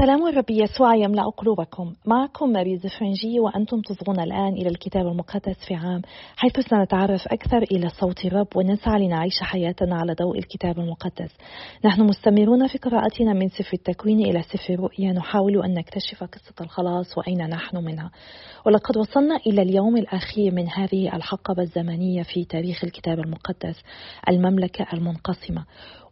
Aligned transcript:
سلام 0.00 0.26
الرب 0.26 0.50
يسوع 0.50 0.94
يملأ 0.94 1.22
قلوبكم. 1.22 1.94
معكم 2.06 2.52
ماريز 2.52 2.86
فرنجي 2.86 3.40
وأنتم 3.40 3.80
تصغون 3.80 4.20
الآن 4.20 4.52
إلى 4.52 4.68
الكتاب 4.68 5.06
المقدس 5.06 5.56
في 5.68 5.74
عام 5.74 6.02
حيث 6.36 6.60
سنتعرف 6.60 7.20
أكثر 7.28 7.62
إلى 7.62 7.88
صوت 7.88 8.24
الرب 8.24 8.46
ونسعى 8.56 9.06
لنعيش 9.06 9.40
حياتنا 9.42 9.96
على 9.96 10.14
ضوء 10.14 10.38
الكتاب 10.38 10.78
المقدس. 10.78 11.30
نحن 11.84 12.02
مستمرون 12.02 12.66
في 12.66 12.78
قراءتنا 12.78 13.32
من 13.32 13.48
سفر 13.48 13.72
التكوين 13.72 14.20
إلى 14.20 14.42
سفر 14.42 14.74
الرؤيا 14.74 15.12
نحاول 15.12 15.64
أن 15.64 15.74
نكتشف 15.74 16.24
قصة 16.24 16.54
الخلاص 16.60 17.18
وأين 17.18 17.48
نحن 17.48 17.76
منها. 17.76 18.10
ولقد 18.66 18.96
وصلنا 18.96 19.36
إلى 19.46 19.62
اليوم 19.62 19.96
الأخير 19.96 20.54
من 20.54 20.68
هذه 20.68 21.16
الحقبة 21.16 21.62
الزمنية 21.62 22.22
في 22.22 22.44
تاريخ 22.44 22.84
الكتاب 22.84 23.18
المقدس 23.18 23.82
المملكة 24.28 24.86
المنقسمة. 24.92 25.64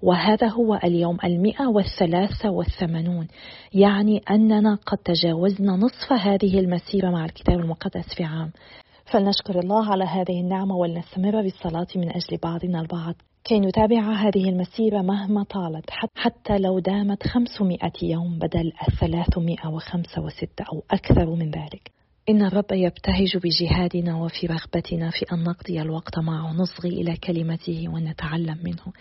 وهذا 0.02 0.48
هو 0.48 0.74
اليوم 0.74 1.18
المئة 1.24 1.66
والثلاثة 1.66 2.50
والثمانون. 2.50 3.28
يعني 3.74 4.22
أننا 4.30 4.74
قد 4.86 4.98
تجاوزنا 4.98 5.72
نصف 5.72 6.12
هذه 6.12 6.58
المسيرة 6.58 7.10
مع 7.10 7.24
الكتاب 7.24 7.58
المقدس 7.58 8.14
في 8.16 8.24
عام. 8.24 8.50
فلنشكر 9.04 9.58
الله 9.58 9.90
على 9.92 10.04
هذه 10.04 10.40
النعمة 10.40 10.76
ولنستمر 10.76 11.42
بالصلاة 11.42 11.86
من 11.96 12.08
أجل 12.08 12.38
بعضنا 12.42 12.80
البعض. 12.80 13.14
كي 13.44 13.60
نتابع 13.60 14.12
هذه 14.12 14.48
المسيرة 14.48 15.02
مهما 15.02 15.42
طالت 15.42 15.90
حتى 16.14 16.58
لو 16.58 16.78
دامت 16.78 17.26
500 17.26 17.78
يوم 18.02 18.38
بدل 18.38 18.72
305 19.00 20.48
أو 20.72 20.82
أكثر 20.90 21.30
من 21.30 21.50
ذلك. 21.50 21.97
إن 22.28 22.42
الرب 22.42 22.72
يبتهج 22.72 23.36
بجهادنا 23.36 24.16
وفي 24.16 24.46
رغبتنا 24.46 25.10
في 25.10 25.26
أن 25.32 25.44
نقضي 25.44 25.82
الوقت 25.82 26.18
معه 26.18 26.52
نصغي 26.52 26.88
إلى 26.88 27.16
كلمته 27.16 27.88
ونتعلم 27.88 28.58
منه. 28.64 28.92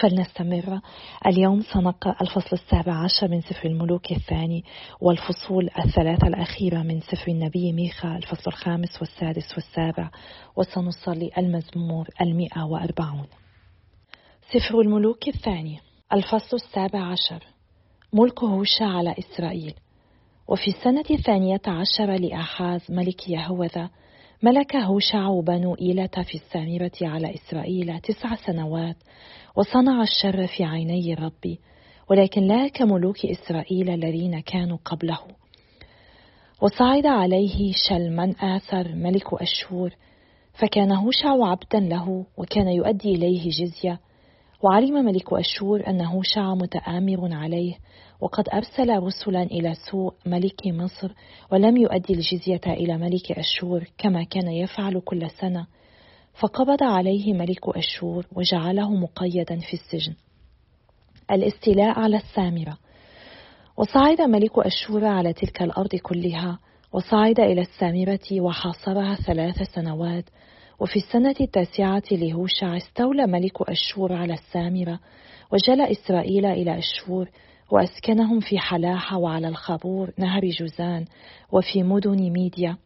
فلنستمر. 0.00 0.80
اليوم 1.26 1.62
سنقرأ 1.62 2.16
الفصل 2.20 2.50
السابع 2.52 3.04
عشر 3.04 3.28
من 3.28 3.40
سفر 3.40 3.68
الملوك 3.68 4.12
الثاني 4.12 4.64
والفصول 5.00 5.70
الثلاثة 5.84 6.26
الأخيرة 6.26 6.82
من 6.82 7.00
سفر 7.00 7.28
النبي 7.28 7.72
ميخا 7.72 8.16
الفصل 8.16 8.50
الخامس 8.50 8.98
والسادس 9.00 9.54
والسابع 9.54 10.10
وسنصلي 10.56 11.30
المزمور 11.38 12.08
المئة 12.20 12.64
وأربعون. 12.64 13.26
سفر 14.52 14.80
الملوك 14.80 15.28
الثاني 15.28 15.80
الفصل 16.12 16.56
السابع 16.56 17.00
عشر. 17.00 17.44
ملك 18.12 18.44
هوشع 18.44 18.86
على 18.86 19.14
إسرائيل. 19.18 19.74
وفي 20.50 20.68
السنة 20.68 21.04
الثانية 21.10 21.60
عشر 21.66 22.12
لأحاز 22.12 22.80
ملك 22.88 23.28
يهوذا 23.28 23.90
ملك 24.42 24.76
هوشع 24.76 25.40
بنو 25.40 25.74
إيلة 25.74 26.06
في 26.06 26.34
السامرة 26.34 26.90
على 27.02 27.34
إسرائيل 27.34 28.00
تسع 28.00 28.34
سنوات 28.34 28.96
وصنع 29.56 30.02
الشر 30.02 30.46
في 30.46 30.64
عيني 30.64 31.12
الرب 31.12 31.56
ولكن 32.10 32.42
لا 32.42 32.68
كملوك 32.68 33.26
إسرائيل 33.26 33.90
الذين 33.90 34.40
كانوا 34.40 34.78
قبله. 34.84 35.18
وصعد 36.62 37.06
عليه 37.06 37.72
شلمن 37.88 38.40
آثر 38.40 38.94
ملك 38.94 39.34
أشور 39.34 39.90
فكان 40.52 40.92
هوشع 40.92 41.46
عبدا 41.46 41.80
له 41.80 42.26
وكان 42.36 42.68
يؤدي 42.68 43.14
إليه 43.14 43.50
جزية 43.50 44.00
وعلم 44.62 45.04
ملك 45.04 45.32
أشور 45.32 45.86
أن 45.86 46.00
هوشع 46.00 46.54
متآمر 46.54 47.34
عليه 47.34 47.74
وقد 48.20 48.48
أرسل 48.48 48.98
رسلا 48.98 49.42
إلى 49.42 49.74
سوء 49.90 50.12
ملك 50.26 50.66
مصر 50.66 51.12
ولم 51.52 51.76
يؤدي 51.76 52.14
الجزية 52.14 52.60
إلى 52.66 52.98
ملك 52.98 53.32
أشور 53.32 53.84
كما 53.98 54.22
كان 54.22 54.48
يفعل 54.48 55.00
كل 55.00 55.30
سنة 55.30 55.66
فقبض 56.34 56.82
عليه 56.82 57.32
ملك 57.32 57.68
أشور 57.68 58.26
وجعله 58.32 58.94
مقيدا 58.94 59.58
في 59.58 59.74
السجن. 59.74 60.14
الاستيلاء 61.30 61.98
على 61.98 62.16
السامرة. 62.16 62.78
وصعد 63.76 64.20
ملك 64.20 64.58
أشور 64.58 65.04
على 65.04 65.32
تلك 65.32 65.62
الأرض 65.62 65.96
كلها 65.96 66.58
وصعد 66.92 67.40
إلى 67.40 67.60
السامرة 67.60 68.40
وحاصرها 68.40 69.14
ثلاث 69.14 69.62
سنوات 69.74 70.24
وفي 70.80 70.96
السنة 70.96 71.34
التاسعة 71.40 72.02
لهوشع 72.12 72.76
استولى 72.76 73.26
ملك 73.26 73.62
أشور 73.62 74.12
على 74.12 74.34
السامرة 74.34 75.00
وجلى 75.52 75.90
إسرائيل 75.90 76.46
إلى 76.46 76.78
أشور 76.78 77.28
وأسكنهم 77.70 78.40
في 78.40 78.58
حلاحة 78.58 79.18
وعلى 79.18 79.48
الخابور 79.48 80.10
نهر 80.18 80.40
جوزان 80.60 81.04
وفي 81.52 81.82
مدن 81.82 82.30
ميديا 82.30 82.76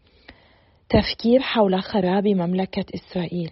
تفكير 0.89 1.41
حول 1.41 1.83
خراب 1.83 2.29
مملكة 2.29 2.85
إسرائيل. 2.95 3.51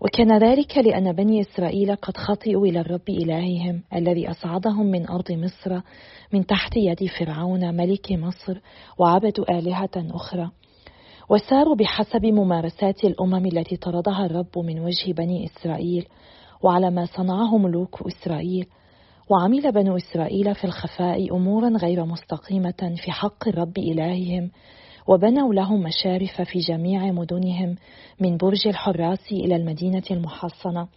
وكان 0.00 0.38
ذلك 0.38 0.78
لأن 0.78 1.12
بني 1.12 1.40
إسرائيل 1.40 1.96
قد 1.96 2.16
خطئوا 2.16 2.66
إلى 2.66 2.80
الرب 2.80 3.08
إلههم 3.08 3.82
الذي 3.94 4.30
أصعدهم 4.30 4.86
من 4.86 5.08
أرض 5.08 5.32
مصر 5.32 5.80
من 6.32 6.46
تحت 6.46 6.76
يد 6.76 7.06
فرعون 7.18 7.76
ملك 7.76 8.12
مصر 8.12 8.58
وعبدوا 8.98 9.58
آلهة 9.58 9.90
أخرى. 9.96 10.50
وساروا 11.28 11.76
بحسب 11.76 12.26
ممارسات 12.26 13.04
الأمم 13.04 13.46
التي 13.46 13.76
طردها 13.76 14.26
الرب 14.26 14.58
من 14.58 14.80
وجه 14.80 15.12
بني 15.12 15.46
إسرائيل 15.46 16.06
وعلى 16.62 16.90
ما 16.90 17.06
صنعه 17.06 17.58
ملوك 17.58 18.02
إسرائيل. 18.06 18.66
وعمل 19.30 19.72
بنو 19.72 19.96
إسرائيل 19.96 20.54
في 20.54 20.64
الخفاء 20.64 21.36
أمورا 21.36 21.68
غير 21.68 22.04
مستقيمة 22.04 22.94
في 23.04 23.10
حق 23.10 23.48
الرب 23.48 23.78
إلههم 23.78 24.50
وبنوا 25.08 25.54
لهم 25.54 25.82
مشارف 25.82 26.42
في 26.42 26.58
جميع 26.58 27.12
مدنهم 27.12 27.76
من 28.20 28.36
برج 28.36 28.68
الحراس 28.68 29.32
إلى 29.32 29.56
المدينة 29.56 30.02
المحصنة. 30.10 30.88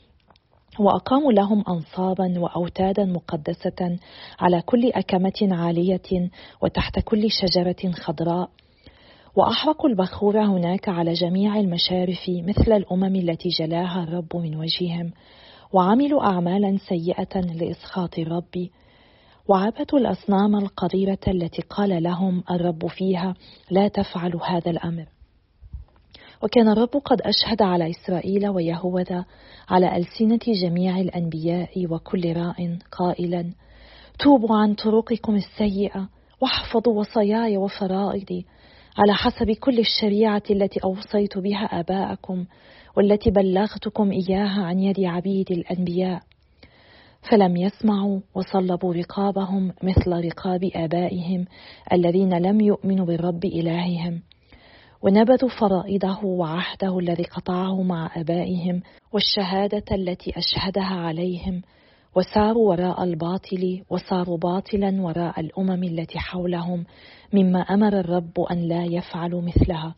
وأقاموا 0.80 1.32
لهم 1.32 1.64
أنصابا 1.70 2.40
وأوتادا 2.40 3.06
مقدسة 3.06 3.98
على 4.40 4.62
كل 4.62 4.92
أكمة 4.92 5.48
عالية 5.52 6.30
وتحت 6.62 7.00
كل 7.00 7.28
شجرة 7.32 7.92
خضراء. 7.92 8.50
وأحرقوا 9.36 9.90
البخور 9.90 10.42
هناك 10.42 10.90
على 10.90 11.14
جميع 11.14 11.60
المشارف 11.60 12.30
مثل 12.30 12.72
الأمم 12.72 13.16
التي 13.16 13.50
جلاها 13.50 14.04
الرب 14.04 14.36
من 14.36 14.56
وجههم 14.56 15.12
وعملوا 15.74 16.24
أعمالا 16.24 16.78
سيئة 16.78 17.40
لإسخاط 17.40 18.20
الرب 18.20 18.70
وعبدوا 19.48 20.00
الأصنام 20.00 20.56
القديرة 20.56 21.20
التي 21.28 21.62
قال 21.62 22.04
لهم 22.04 22.44
الرب 22.52 22.88
فيها 22.88 23.34
لا 23.72 23.88
تفعلوا 23.88 24.46
هذا 24.46 24.72
الأمر. 24.72 25.06
وكان 26.44 26.68
الرب 26.68 27.02
قد 27.06 27.22
أشهد 27.22 27.62
على 27.62 27.90
إسرائيل 27.90 28.50
ويهوذا 28.50 29.26
على 29.70 29.98
ألسنة 29.98 30.54
جميع 30.64 31.00
الأنبياء 31.00 31.88
وكل 31.90 32.34
راء 32.34 32.78
قائلا 32.92 33.52
توبوا 34.20 34.56
عن 34.58 34.74
طرقكم 34.74 35.36
السيئة 35.36 36.10
واحفظوا 36.42 37.00
وصاياي 37.00 37.58
وفرائضي 37.58 38.46
على 38.98 39.14
حسب 39.14 39.52
كل 39.52 39.80
الشريعة 39.80 40.44
التي 40.52 40.80
أوصيت 40.84 41.38
بها 41.38 41.80
آباءكم 41.80 42.46
والتي 42.98 43.32
بلغتكم 43.32 44.12
إياها 44.12 44.64
عن 44.64 44.80
يد 44.80 45.00
عبيد 45.00 45.52
الأنبياء. 45.52 46.22
فلم 47.32 47.58
يسمعوا 47.58 48.20
وصلبوا 48.36 48.94
رقابهم 48.94 49.74
مثل 49.84 50.26
رقاب 50.26 50.70
آبائهم 50.76 51.46
الذين 51.94 52.34
لم 52.34 52.62
يؤمنوا 52.62 53.06
بالرب 53.06 53.46
إلههم. 53.46 54.22
ونبذوا 55.02 55.50
فرائضه 55.50 56.26
وعهده 56.26 57.00
الذي 57.00 57.24
قطعه 57.24 57.84
مع 57.84 58.12
آبائهم 58.16 58.82
والشهادة 59.14 59.84
التي 59.92 60.34
أشهدها 60.38 60.96
عليهم 60.96 61.62
وساروا 62.16 62.70
وراء 62.70 63.04
الباطل 63.04 63.84
وصاروا 63.90 64.38
باطلا 64.38 65.02
وراء 65.02 65.40
الأمم 65.40 65.84
التي 65.84 66.20
حولهم 66.20 66.86
مما 67.34 67.60
أمر 67.60 68.00
الرب 68.00 68.40
أن 68.52 68.68
لا 68.68 68.86
يفعلوا 68.86 69.42
مثلها. 69.42 69.96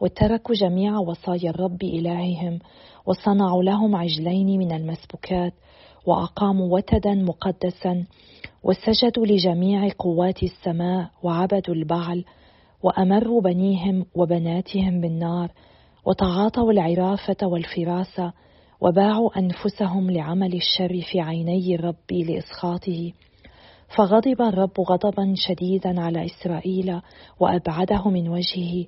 وتركوا 0.00 0.54
جميع 0.54 0.98
وصايا 0.98 1.50
الرب 1.50 1.82
إلههم 1.82 2.58
وصنعوا 3.06 3.62
لهم 3.62 3.96
عجلين 3.96 4.58
من 4.58 4.72
المسبوكات 4.72 5.52
وأقاموا 6.06 6.74
وتدا 6.74 7.14
مقدسا 7.14 8.04
وسجدوا 8.62 9.26
لجميع 9.26 9.88
قوات 9.98 10.42
السماء 10.42 11.10
وعبدوا 11.22 11.74
البعل 11.74 12.24
وأمروا 12.82 13.40
بنيهم 13.40 14.06
وبناتهم 14.14 15.00
بالنار 15.00 15.50
وتعاطوا 16.06 16.72
العرافة 16.72 17.36
والفراسة 17.46 18.32
وباعوا 18.80 19.38
أنفسهم 19.38 20.10
لعمل 20.10 20.54
الشر 20.54 21.00
في 21.12 21.20
عيني 21.20 21.74
الرب 21.74 22.12
لإسخاطه. 22.12 23.12
فغضب 23.96 24.42
الرب 24.42 24.80
غضبا 24.80 25.34
شديدا 25.36 26.00
على 26.00 26.26
إسرائيل 26.26 27.00
وأبعده 27.40 28.08
من 28.08 28.28
وجهه 28.28 28.86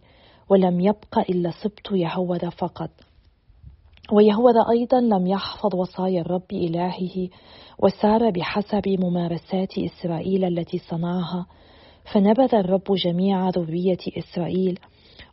ولم 0.48 0.80
يبق 0.80 1.18
إلا 1.18 1.50
سبط 1.50 1.92
يهوذا 1.92 2.48
فقط. 2.48 2.90
ويهوذا 4.12 4.64
أيضا 4.70 5.00
لم 5.00 5.26
يحفظ 5.26 5.74
وصايا 5.74 6.20
الرب 6.20 6.52
إلهه 6.52 7.28
وسار 7.78 8.30
بحسب 8.30 8.88
ممارسات 8.88 9.78
إسرائيل 9.78 10.44
التي 10.44 10.78
صنعها. 10.78 11.46
فنبذ 12.12 12.54
الرب 12.54 12.84
جميع 13.04 13.48
ذرية 13.48 13.98
إسرائيل 14.18 14.78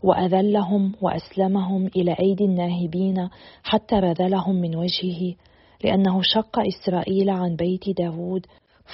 وأذلهم 0.03 0.91
وأسلمهم 1.01 1.87
إلى 1.87 2.15
أيدي 2.19 2.45
الناهبين 2.45 3.29
حتى 3.63 3.95
رذلهم 3.95 4.55
من 4.55 4.75
وجهه 4.75 5.35
لأنه 5.83 6.21
شق 6.21 6.59
إسرائيل 6.59 7.29
عن 7.29 7.55
بيت 7.55 7.89
داود 7.97 8.45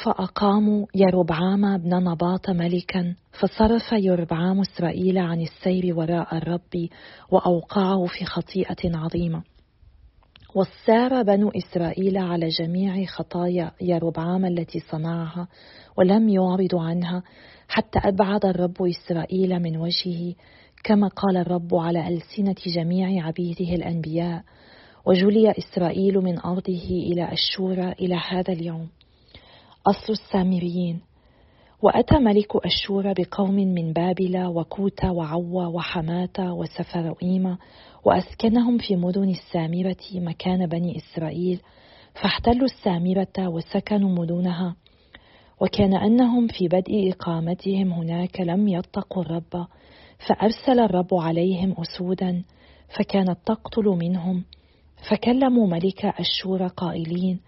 فأقاموا 0.04 0.86
يربعام 0.96 1.78
بن 1.78 2.04
نباط 2.04 2.50
ملكا 2.50 3.16
فصرف 3.40 3.92
يربعام 3.92 4.62
إسرائيل 4.62 5.18
عن 5.18 5.42
السير 5.42 5.98
وراء 5.98 6.38
الرب 6.38 6.90
وأوقعه 7.32 8.06
في 8.06 8.26
خطيئة 8.26 8.98
عظيمة. 8.98 9.44
وسار 10.56 11.24
بنو 11.24 11.50
إسرائيل 11.50 12.18
على 12.18 12.48
جميع 12.48 13.06
خطايا 13.06 13.72
يربعام 13.82 14.46
التي 14.46 14.80
صنعها 14.80 15.48
ولم 15.98 16.30
يعرضوا 16.30 16.82
عنها 16.82 17.24
حتى 17.68 18.00
أبعد 18.00 18.46
الرب 18.46 18.76
إسرائيل 18.82 19.60
من 19.60 19.78
وجهه 19.78 20.36
كما 20.86 21.08
قال 21.08 21.38
الرب 21.38 21.76
على 21.76 22.08
ألسنة 22.08 22.56
جميع 22.76 23.26
عبيده 23.28 23.76
الأنبياء 23.76 24.44
وجلي 25.06 25.52
إسرائيل 25.52 26.18
من 26.18 26.40
أرضه 26.40 26.90
إلى 26.90 27.34
أشور 27.34 27.92
إلى 27.92 28.16
هذا 28.30 28.54
اليوم. 28.54 28.88
أصل 29.88 30.14
السامريين. 30.14 31.02
وأتى 31.82 32.16
ملك 32.20 32.56
أشور 32.56 33.14
بقوم 33.14 33.56
من 33.56 33.94
بابل 33.94 34.46
وكوتا 34.46 35.10
وعوى 35.10 35.66
وحماة 35.66 36.54
وسفروئيم 36.54 37.58
وأسكنهم 38.06 38.78
في 38.78 38.96
مدن 38.96 39.30
السامرة 39.30 40.06
مكان 40.16 40.68
بني 40.68 40.98
إسرائيل 40.98 41.62
فاحتلوا 42.14 42.66
السامرة 42.66 43.48
وسكنوا 43.48 44.10
مدنها. 44.10 44.76
وكان 45.62 45.96
أنهم 45.96 46.48
في 46.48 46.68
بدء 46.68 47.12
إقامتهم 47.12 47.94
هناك 47.94 48.42
لم 48.42 48.68
يتقوا 48.68 49.24
الرب 49.24 49.68
فأرسل 50.28 50.80
الرب 50.80 51.14
عليهم 51.14 51.76
أسودا 51.80 52.44
فكانت 52.98 53.38
تقتل 53.46 53.84
منهم. 53.84 54.44
فكلموا 55.10 55.68
ملك 55.68 56.06
أشور 56.06 56.68
قائلين 56.68 57.40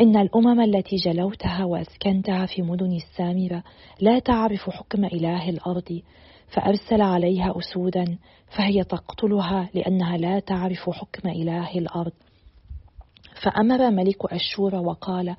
إن 0.00 0.16
الأمم 0.16 0.60
التي 0.60 0.96
جلوتها 0.96 1.64
وأسكنتها 1.64 2.46
في 2.46 2.62
مدن 2.62 2.92
السامرة 2.92 3.62
لا 4.00 4.18
تعرف 4.18 4.70
حكم 4.70 5.04
إله 5.04 5.48
الأرض. 5.48 6.02
فأرسل 6.48 7.02
عليها 7.02 7.54
أسودا 7.58 8.18
فهي 8.56 8.84
تقتلها 8.84 9.70
لأنها 9.74 10.16
لا 10.16 10.38
تعرف 10.38 10.90
حكم 10.90 11.28
إله 11.28 11.78
الأرض. 11.78 12.12
فأمر 13.42 13.90
ملك 13.90 14.32
أشور 14.32 14.74
وقال 14.74 15.36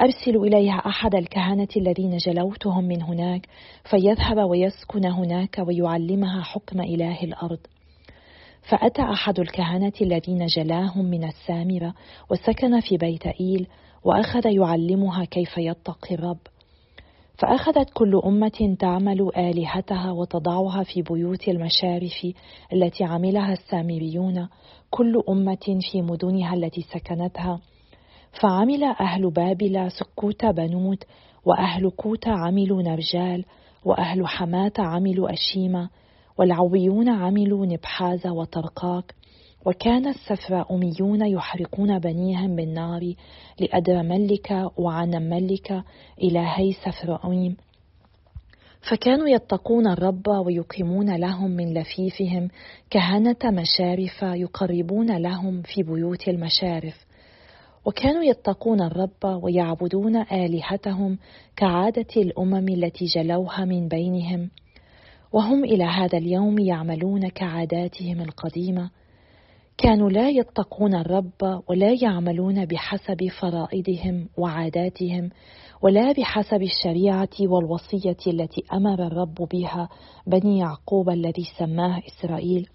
أرسل 0.00 0.36
إليها 0.36 0.82
أحد 0.86 1.14
الكهنة 1.14 1.68
الذين 1.76 2.16
جلوتهم 2.16 2.84
من 2.84 3.02
هناك 3.02 3.46
فيذهب 3.90 4.50
ويسكن 4.50 5.04
هناك 5.04 5.58
ويعلمها 5.66 6.42
حكم 6.42 6.80
إله 6.80 7.22
الأرض. 7.22 7.58
فأتى 8.70 9.02
أحد 9.02 9.40
الكهنة 9.40 9.92
الذين 10.02 10.46
جلاهم 10.46 11.04
من 11.04 11.24
السامرة 11.24 11.94
وسكن 12.30 12.80
في 12.80 12.96
بيت 12.96 13.26
إيل 13.26 13.66
وأخذ 14.04 14.46
يعلمها 14.46 15.24
كيف 15.24 15.58
يتقي 15.58 16.14
الرب. 16.14 16.38
فأخذت 17.38 17.90
كل 17.90 18.20
أمة 18.24 18.76
تعمل 18.78 19.30
آلهتها 19.36 20.10
وتضعها 20.10 20.82
في 20.82 21.02
بيوت 21.02 21.48
المشارف 21.48 22.26
التي 22.72 23.04
عملها 23.04 23.52
السامريون 23.52 24.48
كل 24.90 25.22
أمة 25.28 25.78
في 25.92 26.02
مدنها 26.02 26.54
التي 26.54 26.82
سكنتها. 26.82 27.60
فعمل 28.40 28.84
أهل 28.84 29.30
بابل 29.30 29.90
سكوت 29.90 30.44
بنوت 30.44 31.04
وأهل 31.44 31.90
كوت 31.90 32.28
عملوا 32.28 32.82
نرجال 32.82 33.44
وأهل 33.84 34.26
حماة 34.26 34.72
عملوا 34.78 35.32
أشيمة 35.32 35.88
والعويون 36.38 37.08
عملوا 37.08 37.66
نبحاز 37.66 38.26
وطرقاك. 38.26 39.14
وكان 39.66 40.06
السفراؤميون 40.08 41.26
يحرقون 41.26 41.98
بنيهم 41.98 42.56
بالنار 42.56 43.14
لأدر 43.60 44.02
ملك 44.02 44.70
وعن 44.76 45.10
ملك 45.10 45.84
إلهي 46.22 46.72
سفرائيم. 46.72 47.56
فكانوا 48.90 49.28
يتقون 49.28 49.86
الرب 49.86 50.28
ويقيمون 50.28 51.16
لهم 51.16 51.50
من 51.50 51.74
لفيفهم 51.74 52.48
كهنة 52.90 53.36
مشارف 53.44 54.22
يقربون 54.22 55.16
لهم 55.16 55.62
في 55.62 55.82
بيوت 55.82 56.28
المشارف. 56.28 57.03
وكانوا 57.84 58.22
يتقون 58.22 58.80
الرب 58.82 59.42
ويعبدون 59.42 60.16
آلهتهم 60.16 61.18
كعادة 61.56 62.06
الأمم 62.16 62.68
التي 62.68 63.04
جلوها 63.04 63.64
من 63.64 63.88
بينهم. 63.88 64.50
وهم 65.32 65.64
إلى 65.64 65.84
هذا 65.84 66.18
اليوم 66.18 66.58
يعملون 66.58 67.28
كعاداتهم 67.28 68.20
القديمة. 68.20 68.90
كانوا 69.78 70.10
لا 70.10 70.28
يتقون 70.28 70.94
الرب 70.94 71.62
ولا 71.68 71.94
يعملون 72.02 72.64
بحسب 72.64 73.28
فرائدهم 73.40 74.28
وعاداتهم 74.36 75.30
ولا 75.82 76.12
بحسب 76.12 76.62
الشريعة 76.62 77.28
والوصية 77.40 78.16
التي 78.26 78.64
أمر 78.72 79.06
الرب 79.06 79.34
بها 79.52 79.88
بني 80.26 80.58
يعقوب 80.58 81.10
الذي 81.10 81.44
سماه 81.58 82.02
إسرائيل. 82.06 82.68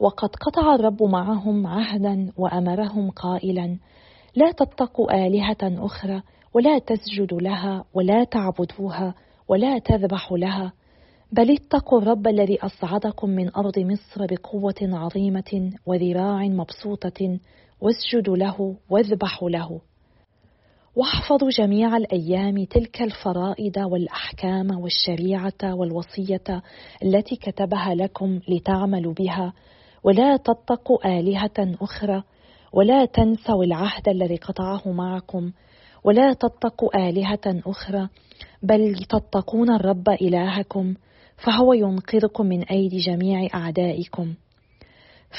وقد 0.00 0.28
قطع 0.28 0.74
الرب 0.74 1.02
معهم 1.02 1.66
عهدا 1.66 2.32
وأمرهم 2.36 3.10
قائلا 3.10 3.78
لا 4.36 4.52
تتقوا 4.52 5.26
آلهة 5.26 5.56
أخرى 5.62 6.22
ولا 6.54 6.78
تسجدوا 6.78 7.40
لها 7.40 7.84
ولا 7.94 8.24
تعبدوها 8.24 9.14
ولا 9.48 9.78
تذبحوا 9.78 10.38
لها 10.38 10.72
بل 11.32 11.50
اتقوا 11.50 12.00
الرب 12.00 12.26
الذي 12.26 12.58
أصعدكم 12.62 13.30
من 13.30 13.54
أرض 13.56 13.78
مصر 13.78 14.26
بقوة 14.30 14.74
عظيمة 14.82 15.72
وذراع 15.86 16.42
مبسوطة 16.42 17.38
واسجدوا 17.80 18.36
له 18.36 18.76
واذبحوا 18.90 19.50
له. 19.50 19.80
واحفظوا 20.96 21.50
جميع 21.50 21.96
الأيام 21.96 22.64
تلك 22.64 23.02
الفرائض 23.02 23.76
والأحكام 23.76 24.80
والشريعة 24.80 25.74
والوصية 25.74 26.62
التي 27.02 27.36
كتبها 27.36 27.94
لكم 27.94 28.40
لتعملوا 28.48 29.12
بها 29.12 29.52
ولا 30.04 30.36
تتقوا 30.36 31.18
آلهة 31.18 31.76
أخرى 31.82 32.22
ولا 32.72 33.04
تنسوا 33.04 33.64
العهد 33.64 34.08
الذي 34.08 34.36
قطعه 34.36 34.92
معكم 34.92 35.52
ولا 36.04 36.32
تتقوا 36.32 37.08
آلهة 37.08 37.40
أخرى 37.46 38.08
بل 38.62 38.94
تتقون 38.94 39.74
الرب 39.74 40.08
إلهكم 40.08 40.94
فهو 41.36 41.72
ينقذكم 41.72 42.46
من 42.46 42.62
أيدي 42.62 42.98
جميع 42.98 43.48
أعدائكم. 43.54 44.34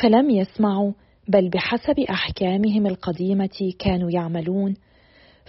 فلم 0.02 0.30
يسمعوا 0.30 0.92
بل 1.28 1.50
بحسب 1.50 2.00
أحكامهم 2.00 2.88
القديمة 2.88 3.74
كانوا 3.80 4.12
يعملون. 4.12 4.76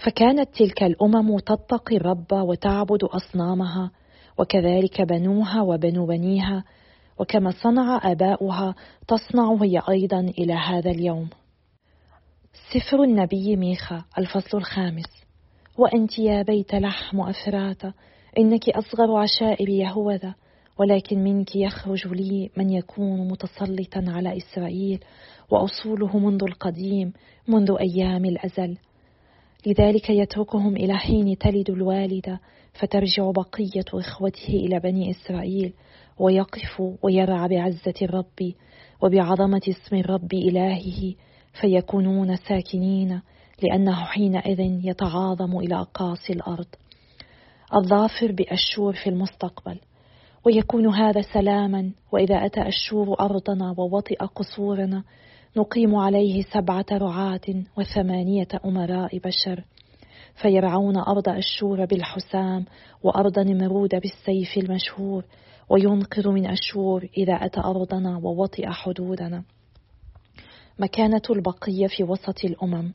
فكانت 0.05 0.49
تلك 0.55 0.83
الأمم 0.83 1.39
تتقي 1.39 1.97
الرب 1.97 2.31
وتعبد 2.31 3.03
أصنامها 3.03 3.91
وكذلك 4.39 5.01
بنوها 5.01 5.61
وبنو 5.61 6.05
بنيها 6.05 6.63
وكما 7.19 7.51
صنع 7.51 8.11
آباؤها 8.11 8.75
تصنع 9.07 9.57
هي 9.61 9.81
أيضا 9.89 10.19
إلى 10.19 10.53
هذا 10.53 10.91
اليوم. 10.91 11.29
سفر 12.73 13.03
النبي 13.03 13.55
ميخا 13.55 14.03
الفصل 14.17 14.57
الخامس. 14.57 15.23
وأنت 15.77 16.19
يا 16.19 16.41
بيت 16.41 16.75
لحم 16.75 17.21
افراتا 17.21 17.93
إنك 18.37 18.69
أصغر 18.69 19.17
عشائر 19.17 19.69
يهوذا 19.69 20.35
ولكن 20.79 21.23
منك 21.23 21.55
يخرج 21.55 22.07
لي 22.07 22.49
من 22.57 22.69
يكون 22.69 23.27
متسلطا 23.27 24.05
على 24.07 24.37
إسرائيل 24.37 24.99
وأصوله 25.51 26.19
منذ 26.19 26.43
القديم 26.43 27.13
منذ 27.47 27.75
أيام 27.79 28.25
الأزل. 28.25 28.77
لذلك 29.65 30.09
يتركهم 30.09 30.75
إلى 30.75 30.97
حين 30.97 31.37
تلد 31.37 31.69
الوالده 31.69 32.39
فترجع 32.73 33.31
بقية 33.31 33.85
إخوته 33.93 34.53
إلى 34.53 34.79
بني 34.79 35.11
إسرائيل. 35.11 35.73
ويقف 36.19 36.83
ويرعى 37.01 37.47
بعزة 37.47 37.93
الرب 38.01 38.53
وبعظمة 39.01 39.61
اسم 39.69 39.95
الرب 39.95 40.33
إلهه 40.33 41.13
فيكونون 41.61 42.35
ساكنين 42.35 43.21
لأنه 43.63 43.95
حينئذ 43.95 44.59
يتعاظم 44.59 45.57
إلى 45.57 45.75
اقاصي 45.75 46.33
الأرض. 46.33 46.67
الظافر 47.75 48.31
بأشور 48.31 48.93
في 48.93 49.09
المستقبل 49.09 49.79
ويكون 50.45 50.87
هذا 50.87 51.21
سلاما 51.21 51.91
وإذا 52.11 52.45
أتى 52.45 52.67
الشور 52.67 53.19
أرضنا 53.19 53.75
ووطئ 53.77 54.15
قصورنا 54.15 55.03
نقيم 55.57 55.95
عليه 55.95 56.43
سبعة 56.53 56.85
رعاة 56.91 57.63
وثمانية 57.77 58.47
أمراء 58.65 59.17
بشر. 59.17 59.63
فيرعون 60.41 60.97
أرض 60.97 61.29
أشور 61.29 61.85
بالحسام 61.85 62.65
وأرض 63.03 63.39
نمرود 63.39 63.89
بالسيف 63.89 64.57
المشهور. 64.57 65.23
وينقذ 65.69 66.29
من 66.29 66.45
اشور 66.45 67.07
إذا 67.17 67.33
أتى 67.33 67.59
أرضنا 67.59 68.17
ووطئ 68.17 68.67
حدودنا. 68.67 69.43
مكانة 70.79 71.21
البقية 71.29 71.87
في 71.87 72.03
وسط 72.03 72.45
الأمم. 72.45 72.93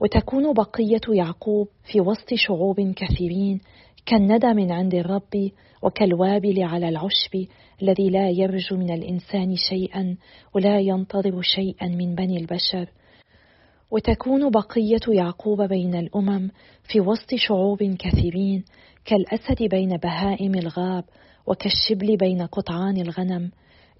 وتكون 0.00 0.52
بقية 0.52 1.16
يعقوب 1.16 1.68
في 1.92 2.00
وسط 2.00 2.34
شعوب 2.34 2.80
كثيرين 2.80 3.60
كالندى 4.06 4.52
من 4.54 4.72
عند 4.72 4.94
الرب 4.94 5.50
وكالوابل 5.82 6.62
على 6.62 6.88
العشب 6.88 7.46
الذي 7.82 8.10
لا 8.10 8.30
يرجو 8.30 8.76
من 8.76 8.94
الإنسان 8.94 9.56
شيئا 9.56 10.16
ولا 10.54 10.80
ينتظر 10.80 11.42
شيئا 11.42 11.88
من 11.88 12.14
بني 12.14 12.36
البشر. 12.36 12.88
وتكون 13.90 14.50
بقية 14.50 15.16
يعقوب 15.16 15.62
بين 15.62 15.94
الأمم 15.94 16.50
في 16.82 17.00
وسط 17.00 17.34
شعوب 17.34 17.82
كثيرين 17.82 18.64
كالأسد 19.04 19.62
بين 19.62 19.96
بهائم 19.96 20.54
الغاب 20.54 21.04
وكالشبل 21.46 22.16
بين 22.16 22.42
قطعان 22.42 22.96
الغنم 22.96 23.50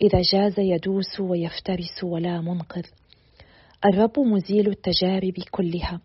إذا 0.03 0.21
جاز 0.33 0.55
يدوس 0.59 1.21
ويفترس 1.21 2.05
ولا 2.05 2.41
منقذ. 2.41 2.85
الرب 3.85 4.19
مزيل 4.19 4.69
التجارب 4.69 5.35
كلها. 5.51 6.01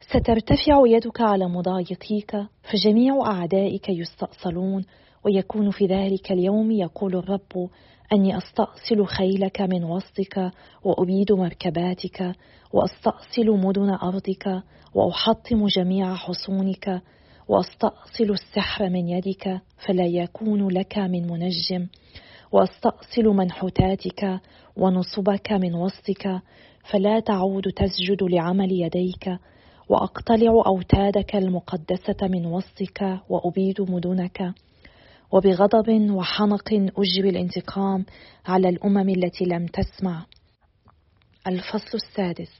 سترتفع 0.00 0.82
يدك 0.86 1.20
على 1.20 1.48
مضايقيك 1.48 2.36
فجميع 2.62 3.26
أعدائك 3.26 3.88
يستأصلون 3.88 4.84
ويكون 5.24 5.70
في 5.70 5.86
ذلك 5.86 6.32
اليوم 6.32 6.70
يقول 6.70 7.16
الرب 7.16 7.68
أني 8.12 8.38
أستأصل 8.38 9.06
خيلك 9.06 9.60
من 9.60 9.84
وسطك 9.84 10.50
وأبيد 10.84 11.32
مركباتك 11.32 12.32
وأستأصل 12.72 13.50
مدن 13.50 13.90
أرضك 13.90 14.62
وأحطم 14.94 15.66
جميع 15.66 16.14
حصونك. 16.14 17.02
وأستأصل 17.48 18.30
السحر 18.30 18.88
من 18.88 19.08
يدك 19.08 19.60
فلا 19.86 20.06
يكون 20.06 20.68
لك 20.68 20.98
من 20.98 21.30
منجم. 21.30 21.86
وأستأصل 22.52 23.24
منحوتاتك 23.24 24.40
ونصبك 24.76 25.52
من 25.52 25.74
وسطك 25.74 26.40
فلا 26.90 27.20
تعود 27.20 27.62
تسجد 27.62 28.22
لعمل 28.22 28.72
يديك. 28.72 29.38
وأقتلع 29.88 30.62
أوتادك 30.66 31.36
المقدسة 31.36 32.16
من 32.22 32.46
وسطك 32.46 33.20
وأبيد 33.28 33.80
مدنك. 33.80 34.54
وبغضب 35.32 36.10
وحنق 36.10 36.68
اجري 36.72 37.28
الانتقام 37.28 38.04
على 38.46 38.68
الأمم 38.68 39.08
التي 39.08 39.44
لم 39.44 39.66
تسمع. 39.66 40.26
الفصل 41.46 41.94
السادس. 41.94 42.50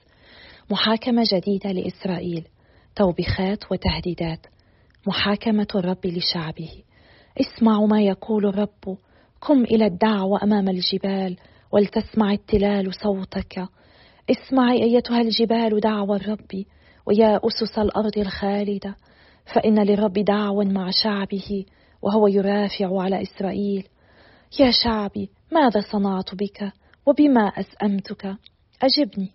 محاكمة 0.71 1.23
جديدة 1.33 1.71
لإسرائيل. 1.71 2.47
توبيخات 2.95 3.71
وتهديدات. 3.71 4.54
محاكمة 5.07 5.67
الرب 5.75 6.05
لشعبه. 6.05 6.69
اسمعوا 7.41 7.87
ما 7.87 8.01
يقول 8.01 8.45
الرب. 8.45 8.97
قم 9.41 9.63
إلى 9.63 9.85
الدعوة 9.85 10.43
أمام 10.43 10.69
الجبال 10.69 11.37
ولتسمع 11.71 12.33
التلال 12.33 12.95
صوتك. 12.95 13.67
اسمعي 14.29 14.83
أيتها 14.83 15.21
الجبال 15.21 15.79
دعوى 15.79 16.15
الرب 16.17 16.65
ويا 17.05 17.39
أسس 17.47 17.79
الأرض 17.79 18.17
الخالدة. 18.17 18.95
فإن 19.53 19.79
للرب 19.79 20.13
دعوى 20.13 20.65
مع 20.65 20.89
شعبه 21.03 21.65
وهو 22.01 22.27
يرافع 22.27 23.01
على 23.01 23.21
إسرائيل. 23.21 23.87
يا 24.59 24.71
شعبي 24.83 25.29
ماذا 25.51 25.81
صنعت 25.91 26.35
بك 26.35 26.71
وبما 27.05 27.41
أسأمتك؟ 27.41 28.35
أجبني. 28.81 29.31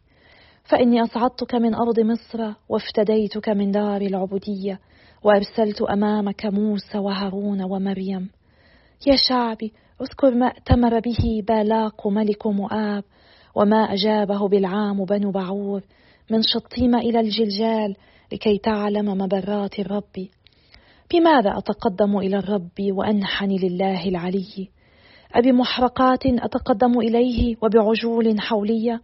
فإني 0.64 1.02
أصعدتك 1.02 1.54
من 1.54 1.74
أرض 1.74 2.00
مصر 2.00 2.52
وافتديتك 2.68 3.48
من 3.48 3.70
دار 3.70 4.00
العبودية. 4.00 4.80
وأرسلت 5.24 5.82
أمامك 5.82 6.46
موسى 6.46 6.98
وهارون 6.98 7.62
ومريم. 7.62 8.30
يا 9.06 9.16
شعبي 9.28 9.72
اذكر 10.02 10.30
ما 10.30 10.46
ائتمر 10.46 11.00
به 11.00 11.42
بالاق 11.48 12.06
ملك 12.06 12.46
مؤاب 12.46 13.04
وما 13.54 13.76
أجابه 13.76 14.48
بالعام 14.48 15.04
بنو 15.04 15.30
بعور 15.30 15.82
من 16.30 16.42
شطيم 16.42 16.94
إلى 16.94 17.20
الجلجال 17.20 17.96
لكي 18.32 18.58
تعلم 18.58 19.08
مبرات 19.18 19.78
الرب. 19.78 20.28
بماذا 21.12 21.58
أتقدم 21.58 22.18
إلى 22.18 22.36
الرب 22.38 22.80
وأنحني 22.80 23.58
لله 23.58 24.08
العلي؟ 24.08 24.68
أبمحرقات 25.34 26.26
أتقدم 26.26 26.98
إليه 26.98 27.56
وبعجول 27.62 28.40
حولية؟ 28.40 29.00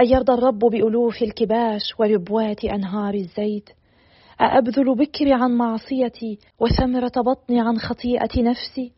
أيرضى 0.00 0.32
الرب 0.32 0.58
بألوف 0.58 1.22
الكباش 1.22 1.82
وربوات 1.98 2.64
أنهار 2.64 3.14
الزيت؟ 3.14 3.70
أأبذل 4.42 4.94
بكري 4.94 5.32
عن 5.32 5.50
معصيتي 5.50 6.38
وثمرة 6.60 7.12
بطني 7.16 7.60
عن 7.60 7.78
خطيئة 7.78 8.42
نفسي؟ 8.42 8.92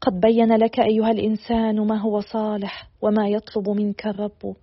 قد 0.00 0.20
بين 0.20 0.56
لك 0.56 0.80
أيها 0.80 1.10
الإنسان 1.10 1.86
ما 1.86 2.00
هو 2.00 2.20
صالح 2.20 2.88
وما 3.02 3.28
يطلب 3.28 3.68
منك 3.68 4.06
الرب. 4.06 4.56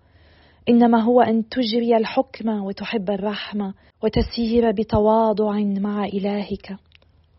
إنما 0.70 1.02
هو 1.02 1.22
أن 1.22 1.50
تجري 1.50 1.98
الحكم 1.98 2.50
وتحب 2.50 3.10
الرحمة 3.10 3.74
وتسير 4.04 4.72
بتواضع 4.72 5.60
مع 5.60 6.06
إلهك. 6.06 6.76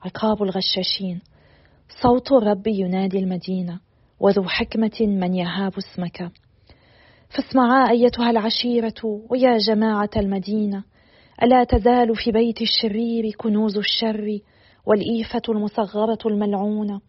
عقاب 0.04 0.42
الغشاشين. 0.42 1.20
صوت 2.02 2.32
الرب 2.32 2.66
ينادي 2.66 3.18
المدينة 3.18 3.80
وذو 4.20 4.42
حكمة 4.42 5.00
من 5.00 5.34
يهاب 5.34 5.72
اسمك. 5.78 6.30
فاسمعا 7.28 7.90
أيتها 7.90 8.30
العشيرة 8.30 9.20
ويا 9.30 9.58
جماعة 9.58 10.10
المدينة. 10.16 10.84
ألا 11.42 11.64
تزال 11.64 12.16
في 12.16 12.32
بيت 12.32 12.62
الشرير 12.62 13.30
كنوز 13.38 13.78
الشر 13.78 14.38
والإيفة 14.86 15.42
المصغرة 15.48 16.18
الملعونة؟ 16.26 17.00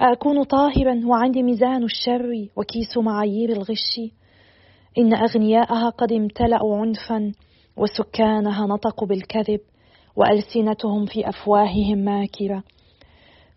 أكون 0.00 0.42
طاهرا 0.42 1.00
وعندي 1.06 1.42
ميزان 1.42 1.84
الشر 1.84 2.48
وكيس 2.56 2.96
معايير 2.96 3.52
الغش. 3.52 4.00
إن 4.98 5.14
أغنياءها 5.14 5.88
قد 5.90 6.12
امتلأوا 6.12 6.76
عنفا 6.76 7.32
وسكانها 7.76 8.66
نطقوا 8.66 9.08
بالكذب 9.08 9.60
وألسنتهم 10.16 11.06
في 11.06 11.28
أفواههم 11.28 11.98
ماكرة. 11.98 12.62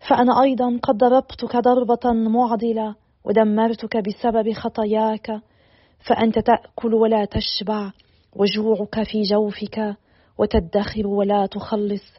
فأنا 0.08 0.42
أيضا 0.42 0.78
قد 0.82 0.96
ضربتك 0.96 1.56
ضربة 1.56 2.12
معضلة 2.12 2.94
ودمرتك 3.24 3.96
بسبب 3.96 4.52
خطاياك. 4.52 5.40
فأنت 6.08 6.38
تأكل 6.38 6.94
ولا 6.94 7.24
تشبع. 7.24 7.90
وجوعك 8.38 9.02
في 9.02 9.22
جوفك 9.22 9.96
وتدخر 10.38 11.06
ولا 11.06 11.46
تخلص. 11.46 12.12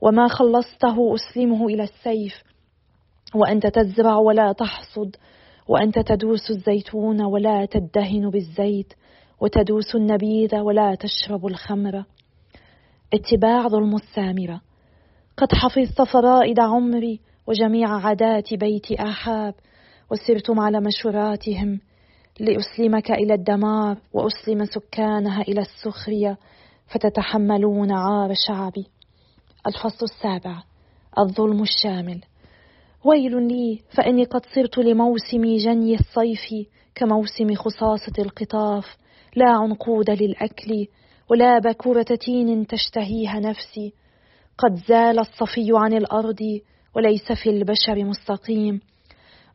وما 0.00 0.28
خلصته 0.28 1.14
أسلمه 1.14 1.66
إلى 1.66 1.82
السيف. 1.82 2.42
وأنت 3.34 3.66
تزرع 3.66 4.16
ولا 4.16 4.52
تحصد. 4.52 5.16
وأنت 5.68 5.98
تدوس 5.98 6.50
الزيتون 6.50 7.22
ولا 7.22 7.64
تدهن 7.64 8.30
بالزيت. 8.30 8.92
وتدوس 9.40 9.94
النبيذ 9.94 10.56
ولا 10.56 10.94
تشرب 10.94 11.46
الخمر. 11.46 12.04
اتباع 13.14 13.68
ظلم 13.68 13.96
السامرة 13.96 14.60
قد 15.36 15.48
حفظت 15.52 16.02
فرائد 16.02 16.60
عمري. 16.60 17.20
وجميع 17.46 17.88
عادات 17.88 18.54
بيت 18.54 18.92
آحاب. 18.92 19.54
وسرتم 20.10 20.60
على 20.60 20.80
مشوراتهم. 20.80 21.80
لأسلمك 22.40 23.10
إلى 23.10 23.34
الدمار 23.34 23.98
وأسلم 24.12 24.64
سكانها 24.64 25.42
إلى 25.42 25.60
السخرية 25.60 26.38
فتتحملون 26.86 27.92
عار 27.92 28.34
شعبي. 28.46 28.86
الفصل 29.66 30.04
السابع 30.06 30.62
الظلم 31.18 31.62
الشامل. 31.62 32.20
ويل 33.04 33.48
لي 33.48 33.80
فإني 33.96 34.24
قد 34.24 34.46
صرت 34.54 34.78
لموسم 34.78 35.56
جني 35.56 35.94
الصيف 35.94 36.68
كموسم 36.94 37.54
خصاصة 37.54 38.12
القطاف. 38.18 38.96
لا 39.36 39.50
عنقود 39.50 40.10
للأكل 40.10 40.86
ولا 41.30 41.58
بكورة 41.58 42.06
تين 42.24 42.66
تشتهيها 42.66 43.40
نفسي. 43.40 43.92
قد 44.58 44.74
زال 44.88 45.18
الصفي 45.18 45.68
عن 45.74 45.92
الأرض 45.92 46.60
وليس 46.96 47.32
في 47.42 47.50
البشر 47.50 48.04
مستقيم. 48.04 48.80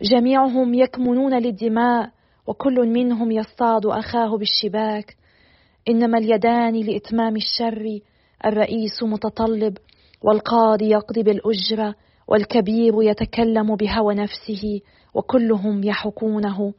جميعهم 0.01 0.73
يكمنون 0.73 1.39
للدماء 1.39 2.11
وكل 2.47 2.75
منهم 2.89 3.31
يصطاد 3.31 3.85
أخاه 3.85 4.37
بالشباك. 4.37 5.15
إنما 5.89 6.17
اليدان 6.17 6.75
لإتمام 6.75 7.35
الشر 7.35 7.99
الرئيس 8.45 9.03
متطلب 9.03 9.77
والقاضي 10.21 10.89
يقضي 10.89 11.23
بالأجرة 11.23 11.95
والكبير 12.27 12.93
يتكلم 13.01 13.75
بهوى 13.75 14.15
نفسه 14.15 14.81
وكلهم 15.13 15.83
يحكونه. 15.83 16.73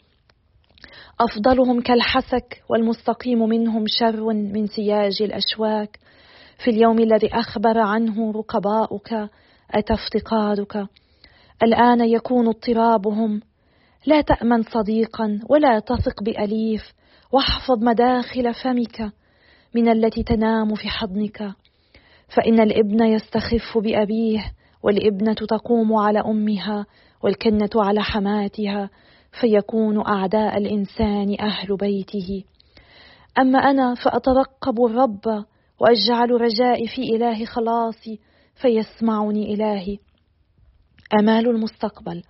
أفضلهم 1.20 1.80
كالحسك 1.80 2.62
والمستقيم 2.68 3.38
منهم 3.48 3.84
شر 3.86 4.32
من 4.32 4.66
سياج 4.66 5.22
الأشواك. 5.22 5.98
في 6.64 6.70
اليوم 6.70 6.98
الذي 6.98 7.28
أخبر 7.34 7.78
عنه 7.78 8.32
رقباؤك 8.32 9.12
اتى 9.70 9.94
افتقادك 9.94 10.86
الآن 11.62 12.00
يكون 12.00 12.48
اضطرابهم 12.48 13.40
لا 14.06 14.20
تأمن 14.20 14.62
صديقا 14.62 15.40
ولا 15.48 15.78
تثق 15.78 16.22
بأليف 16.22 16.82
واحفظ 17.32 17.84
مداخل 17.84 18.54
فمك 18.54 19.12
من 19.74 19.88
التي 19.88 20.22
تنام 20.22 20.74
في 20.74 20.88
حضنك. 20.88 21.52
فإن 22.36 22.60
الإبن 22.60 23.04
يستخف 23.04 23.78
بأبيه 23.78 24.52
والإبنة 24.82 25.34
تقوم 25.34 25.96
على 25.96 26.20
أمها 26.20 26.86
والكنة 27.22 27.70
على 27.76 28.02
حماتها 28.02 28.90
فيكون 29.40 30.06
أعداء 30.06 30.58
الإنسان 30.58 31.36
أهل 31.40 31.76
بيته. 31.76 32.44
أما 33.38 33.58
أنا 33.58 33.94
فأترقب 33.94 34.84
الرب 34.84 35.44
وأجعل 35.80 36.30
رجائي 36.30 36.86
في 36.86 37.16
إله 37.16 37.44
خلاصي 37.44 38.20
فيسمعني 38.54 39.54
إلهي. 39.54 39.98
أمال 41.20 41.48
المستقبل. 41.48 42.22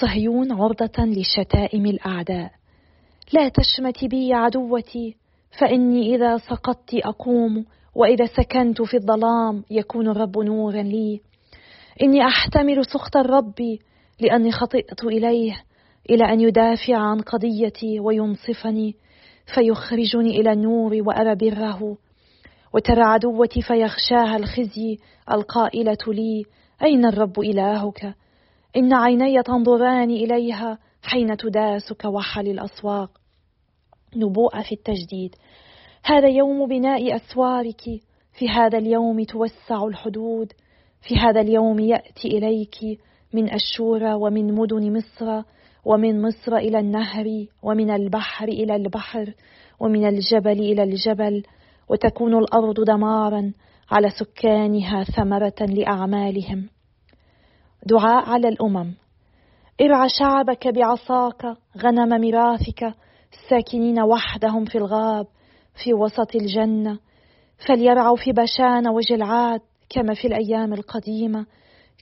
صهيون 0.00 0.52
عرضة 0.52 1.04
لشتائم 1.04 1.86
الأعداء. 1.86 2.50
لا 3.32 3.48
تشمت 3.48 4.04
بي 4.04 4.32
عدوتي 4.32 5.16
فإني 5.60 6.14
إذا 6.14 6.36
سقطت 6.36 6.94
أقوم 6.94 7.64
وإذا 7.94 8.26
سكنت 8.26 8.82
في 8.82 8.96
الظلام 8.96 9.64
يكون 9.70 10.08
الرب 10.08 10.38
نورا 10.38 10.82
لي. 10.82 11.20
إني 12.02 12.26
أحتمل 12.26 12.84
سخط 12.84 13.16
الرب 13.16 13.78
لأني 14.20 14.52
خطئت 14.52 15.04
إليه 15.04 15.64
إلى 16.10 16.24
أن 16.24 16.40
يدافع 16.40 16.96
عن 16.96 17.20
قضيتي 17.20 18.00
وينصفني 18.00 18.94
فيخرجني 19.54 20.40
إلى 20.40 20.52
النور 20.52 21.02
وأرى 21.06 21.34
بره. 21.34 21.96
وترى 22.74 23.02
عدوتي 23.02 23.62
فيخشاها 23.62 24.36
الخزي 24.36 24.98
القائلة 25.32 25.98
لي 26.08 26.44
أين 26.82 27.04
الرب 27.04 27.40
إلهك؟ 27.40 28.14
إن 28.76 28.92
عيني 28.92 29.42
تنظران 29.42 30.10
إليها 30.10 30.78
حين 31.02 31.36
تداس 31.36 31.92
كوحل 31.92 32.48
الأسواق. 32.48 33.10
نبوءة 34.16 34.62
في 34.62 34.72
التجديد. 34.72 35.34
هذا 36.04 36.28
يوم 36.28 36.66
بناء 36.66 37.16
أسوارك. 37.16 37.82
في 38.38 38.48
هذا 38.48 38.78
اليوم 38.78 39.24
توسع 39.24 39.84
الحدود. 39.86 40.52
في 41.00 41.16
هذا 41.16 41.40
اليوم 41.40 41.78
يأتي 41.78 42.28
إليك 42.28 43.00
من 43.34 43.50
أشورة 43.50 44.16
ومن 44.16 44.54
مدن 44.54 44.96
مصر 44.96 45.42
ومن 45.84 46.22
مصر 46.22 46.56
إلى 46.56 46.78
النهر 46.78 47.46
ومن 47.62 47.90
البحر 47.90 48.48
إلى 48.48 48.76
البحر 48.76 49.34
ومن 49.80 50.06
الجبل 50.06 50.60
إلى 50.60 50.82
الجبل 50.82 51.42
وتكون 51.88 52.38
الأرض 52.38 52.84
دمارا 52.84 53.52
على 53.90 54.10
سكانها 54.10 55.04
ثمرة 55.04 55.54
لأعمالهم. 55.60 56.68
دعاء 57.86 58.28
على 58.30 58.48
الأمم. 58.48 58.94
ارعى 59.80 60.08
شعبك 60.08 60.68
بعصاك 60.68 61.56
غنم 61.78 62.20
ميراثك 62.20 62.94
الساكنين 63.32 64.00
وحدهم 64.00 64.64
في 64.64 64.78
الغاب 64.78 65.26
في 65.84 65.94
وسط 65.94 66.34
الجنة. 66.34 66.98
فليرعوا 67.68 68.16
في 68.16 68.32
بشان 68.32 68.88
وجلعاد 68.88 69.60
كما 69.90 70.14
في 70.14 70.26
الأيام 70.26 70.72
القديمة 70.72 71.46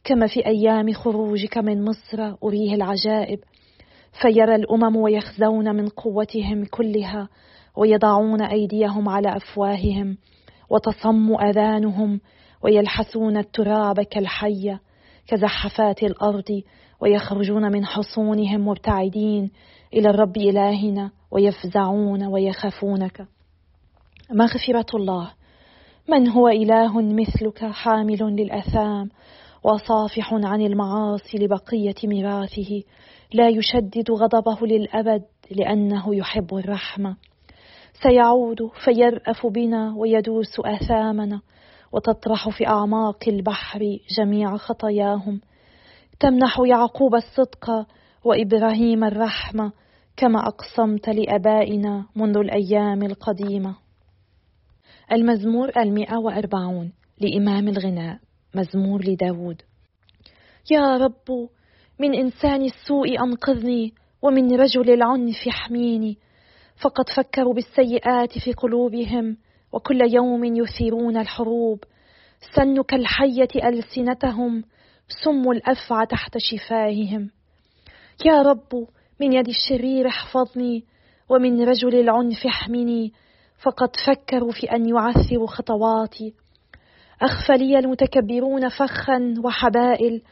كما 0.05 0.27
في 0.27 0.47
أيام 0.47 0.93
خروجك 0.93 1.59
من 1.59 1.85
مصر 1.85 2.35
أريه 2.45 2.75
العجائب. 2.75 3.39
فيرى 4.23 4.55
الأمم 4.55 4.97
ويخزون 4.97 5.77
من 5.77 5.89
قوتهم 5.89 6.65
كلها 6.65 7.29
ويضعون 7.77 8.43
أيديهم 8.43 9.09
على 9.09 9.37
أفواههم 9.37 10.17
وتصم 10.71 11.37
أذانهم 11.41 12.21
ويلحسون 12.65 13.37
التراب 13.37 14.01
كالحية. 14.01 14.81
كزحفات 15.27 16.03
الأرض 16.03 16.63
ويخرجون 17.01 17.73
من 17.73 17.87
حصونهم 17.87 18.69
مبتعدين 18.69 19.51
إلى 19.95 20.11
الرب 20.11 20.37
إلهنا 20.37 21.11
ويفزعون 21.31 22.27
ويخافونك. 22.27 23.27
مغفرة 24.31 24.87
الله. 24.95 25.31
من 26.09 26.29
هو 26.29 26.49
إله 26.49 27.03
مثلك 27.03 27.65
حامل 27.65 28.23
للأثام 28.23 29.09
وصافح 29.65 30.35
عن 30.35 30.61
المعاصي 30.63 31.39
لبقية 31.39 31.95
ميراثه؟ 32.05 32.83
لا 33.33 33.49
يشدد 33.49 34.11
غضبه 34.11 34.67
للأبد 34.67 35.23
لأنه 35.51 36.15
يحب 36.15 36.55
الرحمة. 36.55 37.17
سيعود 38.03 38.71
فيرأف 38.85 39.47
بنا 39.47 39.95
ويدوس 39.97 40.61
آثامنا. 40.61 41.41
وتطرح 41.93 42.49
في 42.49 42.67
أعماق 42.67 43.29
البحر 43.29 43.99
جميع 44.19 44.57
خطاياهم. 44.57 45.41
تمنح 46.21 46.61
يعقوب 46.67 47.15
الصدق 47.15 47.87
وإبراهيم 48.25 49.05
الرحمة 49.05 49.73
كما 50.17 50.49
أقسمت 50.49 51.09
لأبائنا 51.09 52.07
منذ 52.17 52.37
الأيام 52.37 53.03
القديمة. 53.03 53.75
المزمور 55.13 55.73
المئة 55.77 56.17
وأربعون 56.17 56.93
لإمام 57.21 57.69
الغناء 57.69 58.19
مزمور 58.55 59.05
لداود. 59.05 59.63
يا 60.71 60.97
رب 60.97 61.49
من 61.99 62.15
إنسان 62.15 62.63
السوء 62.63 63.23
أنقذني 63.25 63.95
ومن 64.23 64.61
رجل 64.61 64.91
العنف 64.91 65.49
احميني. 65.49 66.19
فقد 66.83 67.09
فكروا 67.17 67.55
بالسيئات 67.55 68.39
في 68.39 68.53
قلوبهم 68.53 69.37
وكل 69.73 70.15
يوم 70.15 70.45
يثيرون 70.45 71.17
الحروب. 71.17 71.85
سن 72.57 72.83
كالحية 72.83 73.69
ألسنتهم 73.69 74.65
سم 75.25 75.51
الأفعى 75.51 76.07
تحت 76.07 76.39
شفاههم. 76.39 77.31
يا 78.27 78.43
رب 78.43 78.87
من 79.21 79.33
يد 79.33 79.49
الشرير 79.49 80.09
احفظني 80.09 80.85
ومن 81.29 81.63
رجل 81.63 82.01
العنف 82.01 82.47
احمني 82.47 83.13
فقد 83.63 83.89
فكروا 84.07 84.53
في 84.53 84.67
أن 84.67 84.89
يعثروا 84.89 85.47
خطواتي. 85.47 86.35
أخفى 87.23 87.53
لي 87.53 87.79
المتكبرون 87.79 88.69
فخا 88.69 89.35
وحبائل 89.45 90.23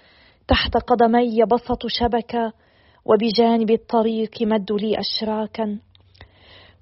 تحت 0.48 0.76
قدمي 0.76 1.44
بسطوا 1.44 1.88
شبكة 1.88 2.52
وبجانب 3.04 3.70
الطريق 3.70 4.42
مدوا 4.42 4.78
لي 4.78 4.96
أشراكا. 4.98 5.78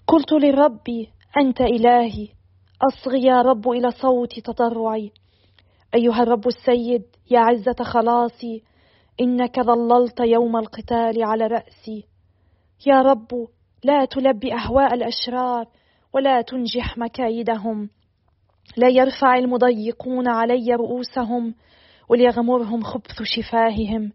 قلت 0.06 0.32
للرب 0.32 1.06
أنت 1.36 1.60
إلهي 1.60 2.37
أصغي 2.82 3.22
يا 3.22 3.42
رب 3.42 3.70
إلى 3.70 3.90
صوت 3.90 4.40
تضرعي 4.40 5.12
أيها 5.94 6.22
الرب 6.22 6.46
السيد 6.46 7.02
يا 7.30 7.40
عزة 7.40 7.76
خلاصي 7.84 8.62
إنك 9.20 9.60
ظللت 9.60 10.20
يوم 10.20 10.56
القتال 10.56 11.24
على 11.24 11.46
رأسي. 11.46 12.04
يا 12.86 13.02
رب 13.02 13.28
لا 13.84 14.04
تلبي 14.04 14.54
أهواء 14.54 14.94
الأشرار 14.94 15.66
ولا 16.14 16.42
تنجح 16.42 16.98
مكايدهم. 16.98 17.90
لا 18.76 18.88
يرفع 18.88 19.38
المضيقون 19.38 20.28
علي 20.28 20.74
رؤوسهم 20.74 21.54
وليغمرهم 22.08 22.82
خبث 22.82 23.22
شفاههم. 23.22 24.12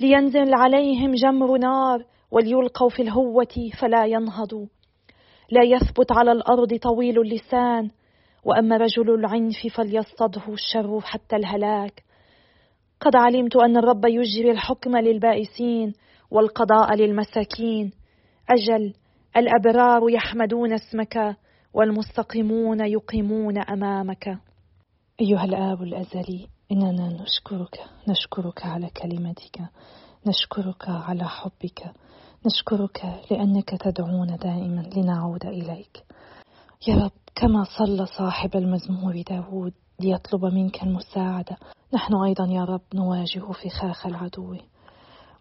لينزل 0.00 0.54
عليهم 0.54 1.14
جمر 1.14 1.58
نار 1.58 2.04
وليلقوا 2.30 2.88
في 2.88 3.02
الهوة 3.02 3.70
فلا 3.80 4.06
ينهضوا. 4.06 4.66
لا 5.50 5.64
يثبت 5.64 6.12
على 6.12 6.32
الأرض 6.32 6.74
طويل 6.74 7.20
اللسان 7.20 7.90
وأما 8.44 8.76
رجل 8.76 9.14
العنف 9.14 9.66
فليصطده 9.74 10.52
الشر 10.52 11.00
حتى 11.00 11.36
الهلاك. 11.36 12.04
قد 13.00 13.16
علمت 13.16 13.56
أن 13.56 13.76
الرب 13.76 14.04
يجري 14.04 14.50
الحكم 14.50 14.96
للبائسين 14.96 15.92
والقضاء 16.30 16.94
للمساكين. 16.94 17.92
أجل 18.50 18.94
الأبرار 19.36 20.10
يحمدون 20.10 20.72
اسمك 20.72 21.36
والمستقيمون 21.74 22.80
يقيمون 22.80 23.58
أمامك. 23.58 24.38
أيها 25.20 25.44
الآب 25.44 25.82
الأزلي 25.82 26.48
إننا 26.72 27.22
نشكرك 27.22 27.80
نشكرك 28.08 28.66
على 28.66 28.90
كلمتك 29.02 29.58
نشكرك 30.26 30.88
على 30.88 31.24
حبك. 31.24 31.92
نشكرك 32.46 33.04
لأنك 33.30 33.70
تدعونا 33.70 34.36
دائما 34.36 34.80
لنعود 34.96 35.46
إليك. 35.46 36.04
يا 36.88 36.94
رب 36.94 37.10
كما 37.34 37.64
صلى 37.78 38.06
صاحب 38.06 38.56
المزمور 38.56 39.22
داود 39.22 39.72
ليطلب 40.00 40.44
منك 40.44 40.82
المساعدة 40.82 41.56
نحن 41.94 42.14
أيضا 42.14 42.46
يا 42.46 42.64
رب 42.64 42.80
نواجه 42.94 43.52
فخاخ 43.52 44.06
العدو. 44.06 44.56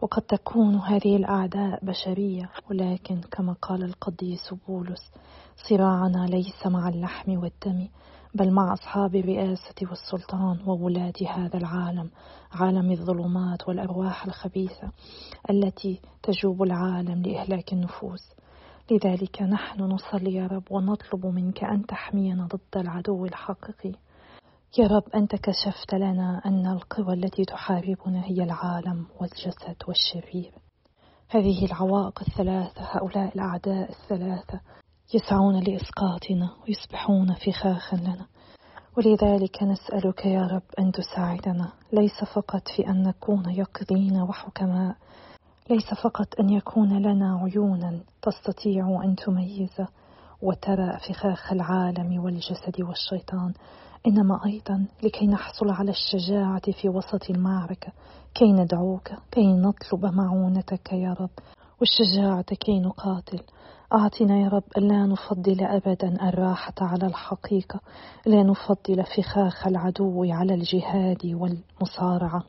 وقد 0.02 0.22
تكون 0.22 0.76
هذه 0.76 1.16
الأعداء 1.16 1.86
بشرية 1.86 2.50
ولكن 2.70 3.22
كما 3.22 3.54
قال 3.54 3.84
القديس 3.84 4.54
بولس 4.68 5.12
صراعنا 5.70 6.26
ليس 6.26 6.68
مع 6.68 6.90
اللحم 6.90 7.32
والدم. 7.32 7.88
بل 8.38 8.52
مع 8.52 8.74
أصحاب 8.74 9.16
الرئاسة 9.16 9.76
والسلطان 9.82 10.60
وولاة 10.68 11.14
هذا 11.28 11.58
العالم 11.58 12.10
عالم 12.52 12.92
الظلمات 12.92 13.68
والأرواح 13.68 14.26
الخبيثة 14.26 14.92
التي 15.50 16.02
تجوب 16.24 16.64
العالم 16.64 17.22
لإهلاك 17.22 17.74
النفوس. 17.74 18.34
لذلك 18.92 19.42
نحن 19.42 19.82
نصلي 19.82 20.34
يا 20.34 20.48
رب 20.48 20.64
ونطلب 20.72 21.26
منك 21.26 21.64
أن 21.64 21.86
تحمينا 21.86 22.48
ضد 22.48 22.78
العدو 22.78 23.26
الحقيقي. 23.26 23.94
يا 24.80 24.88
رب 24.88 25.04
أنت 25.16 25.36
كشفت 25.36 25.94
لنا 25.94 26.42
أن 26.46 26.68
القوى 26.68 27.14
التي 27.14 27.46
تحاربنا 27.46 28.26
هي 28.26 28.44
العالم 28.44 29.06
والجسد 29.20 29.78
والشرير. 29.88 30.52
هذه 31.30 31.66
العوائق 31.66 32.22
الثلاثة 32.28 32.82
هؤلاء 32.82 33.36
الأعداء 33.36 33.90
الثلاثة 33.90 34.62
يسعون 35.14 35.60
لإسقاطنا 35.60 36.50
ويصبحون 36.64 37.34
فخاخا 37.34 37.98
لنا. 37.98 38.26
ولذلك 38.98 39.64
نسألك 39.64 40.26
يا 40.26 40.42
رب 40.42 40.62
أن 40.80 40.92
تساعدنا. 40.92 41.72
ليس 41.94 42.24
فقط 42.34 42.68
في 42.76 42.88
أن 42.88 43.04
نكون 43.04 43.50
يقظين 43.50 44.22
وحكماء. 44.22 44.96
ليس 45.70 45.94
فقط 46.04 46.40
أن 46.40 46.50
يكون 46.50 47.02
لنا 47.02 47.40
عيونا 47.44 48.00
تستطيع 48.22 49.02
أن 49.04 49.16
تميز 49.16 49.82
وترى 50.42 50.98
فخاخ 51.00 51.52
العالم 51.54 52.24
والجسد 52.24 52.82
والشيطان. 52.82 53.54
إنما 54.08 54.40
أيضا 54.46 54.86
لكي 55.04 55.28
نحصل 55.28 55.70
على 55.70 55.92
الشجاعة 55.92 56.72
في 56.82 56.90
وسط 56.90 57.30
المعركة. 57.30 57.92
كي 58.36 58.52
ندعوك 58.52 59.10
كي 59.32 59.54
نطلب 59.54 60.06
معونتك 60.06 60.94
يا 60.94 61.14
رب. 61.20 61.30
والشجاعة 61.80 62.56
كي 62.56 62.80
نقاتل. 62.80 63.40
أعطنا 63.94 64.40
يا 64.40 64.48
رب 64.48 64.64
ألا 64.78 65.06
نفضل 65.06 65.64
أبدا 65.64 66.30
الراحة 66.30 66.74
على 66.82 67.06
الحقيقة 67.06 67.80
لا 68.26 68.44
نفضل 68.44 69.04
فخاخ 69.04 69.68
العدو 69.68 70.24
على 70.24 70.54
الجهاد 70.54 71.26
والمصارعة. 71.26 72.44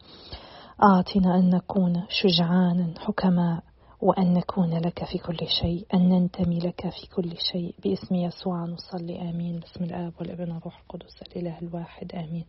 أعطنا 0.83 1.39
أن 1.39 1.51
نكون 1.51 2.03
شجعانا 2.09 2.95
حكماء 2.99 3.63
وأن 4.01 4.33
نكون 4.33 4.79
لك 4.79 5.05
في 5.05 5.19
كل 5.19 5.39
شيء 5.63 5.87
أن 5.95 6.09
ننتمي 6.09 6.59
لك 6.59 6.89
في 6.89 7.07
كل 7.17 7.37
شيء. 7.53 7.75
باسم 7.85 8.15
يسوع 8.15 8.65
نصلي 8.65 9.31
آمين. 9.31 9.61
باسم 9.61 9.85
الآب 9.85 10.13
والابن 10.21 10.53
والروح 10.53 10.81
القدس 10.81 11.23
الإله 11.23 11.59
الواحد 11.63 12.13
آمين. 12.15 12.45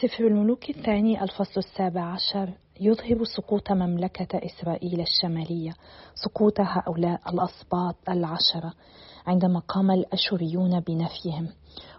سفر 0.00 0.26
الملوك 0.26 0.70
الثاني 0.70 1.22
الفصل 1.22 1.58
السابع 1.60 2.02
عشر. 2.02 2.52
يظهر 2.80 3.24
سقوط 3.24 3.72
مملكة 3.72 4.38
إسرائيل 4.38 5.00
الشمالية 5.00 5.72
سقوط 6.14 6.60
هؤلاء 6.60 7.20
الأسباط 7.28 7.96
العشرة 8.08 8.72
عندما 9.26 9.60
قام 9.60 9.90
الأشوريون 9.90 10.80
بنفيهم. 10.80 11.48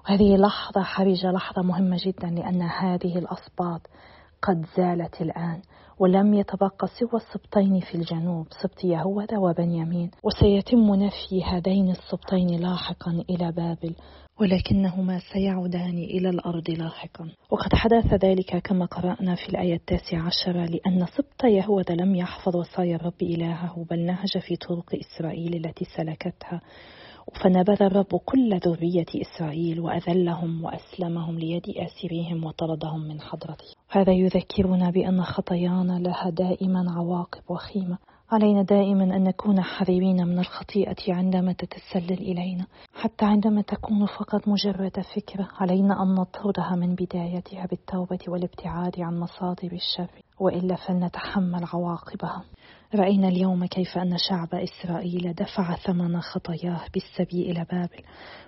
وهذه 0.06 0.38
لحظة 0.38 0.82
حرجة 0.82 1.32
لحظة 1.32 1.62
مهمة 1.62 1.98
جدا 2.06 2.28
لأن 2.28 2.62
هذه 2.62 3.18
الأسباط 3.18 3.82
قد 4.42 4.66
زالت 4.78 5.22
الآن. 5.22 5.62
ولم 6.00 6.34
يتبقى 6.34 6.88
سوى 7.00 7.22
السبطين 7.22 7.80
في 7.80 7.96
الجنوب 7.96 8.48
سبط 8.62 8.84
يهوذا 8.84 9.38
وبنيامين 9.38 10.12
وسيتم 10.24 10.96
نفي 10.96 11.44
هذين 11.44 11.90
السبطين 11.90 12.60
لاحقا 12.60 13.24
إلى 13.30 13.52
بابل 13.52 13.96
ولكنهما 14.40 15.20
سيعودان 15.34 15.98
إلى 15.98 16.30
الأرض 16.30 16.70
لاحقا. 16.70 17.30
وقد 17.52 17.76
حدث 17.76 18.14
ذلك 18.14 18.58
كما 18.58 18.86
قرأنا 18.86 19.36
في 19.36 19.50
الآية 19.50 19.76
التاسعة 19.76 20.22
عشرة 20.22 20.66
لأن 20.66 21.06
سبط 21.18 21.44
يهوذا 21.44 21.96
لم 21.96 22.16
يحفظ 22.16 22.56
وصايا 22.56 22.96
الرب 22.96 23.22
إلهه 23.22 23.86
بل 23.90 24.06
نهج 24.06 24.38
في 24.38 24.56
طرق 24.56 24.96
إسرائيل 24.96 25.66
التي 25.66 25.86
سلكتها. 25.98 26.62
فنبذ 27.42 27.84
الرب 27.84 28.16
كل 28.26 28.58
ذرية 28.58 29.06
إسرائيل 29.22 29.80
وأذلهم 29.80 30.64
وأسلمهم 30.64 31.40
ليد 31.40 31.64
آسريهم 31.70 32.44
وطردهم 32.44 33.00
من 33.00 33.22
حضرته 33.22 33.66
هذا 33.90 34.12
يذكرنا 34.12 34.90
بأن 34.90 35.24
خطايانا 35.24 36.00
لها 36.00 36.30
دائما 36.30 36.92
عواقب 36.92 37.42
وخيمة. 37.50 37.98
علينا 38.34 38.64
دائما 38.64 39.04
أن 39.04 39.24
نكون 39.24 39.62
حذرين 39.62 40.28
من 40.28 40.40
الخطيئة 40.40 40.96
عندما 41.10 41.54
تتسلل 41.54 42.20
إلينا. 42.20 42.66
حتى 42.94 43.26
عندما 43.26 43.62
تكون 43.62 44.06
فقط 44.06 44.48
مجرد 44.48 45.00
فكرة 45.16 45.48
علينا 45.60 46.04
أن 46.04 46.16
نطردها 46.16 46.76
من 46.76 46.96
بدايتها 46.96 47.66
بالتوبة 47.66 48.20
والابتعاد 48.28 49.00
عن 49.00 49.20
مصادر 49.20 49.72
الشر 49.72 50.10
وإلا 50.40 50.76
فلنتحمل 50.76 51.66
عواقبها. 51.74 52.44
رأينا 52.96 53.28
اليوم 53.28 53.66
كيف 53.66 53.98
أن 53.98 54.18
شعب 54.30 54.56
إسرائيل 54.56 55.34
دفع 55.34 55.76
ثمن 55.76 56.22
خطاياه 56.22 56.82
بالسبي 56.94 57.52
إلى 57.52 57.66
بابل. 57.72 58.04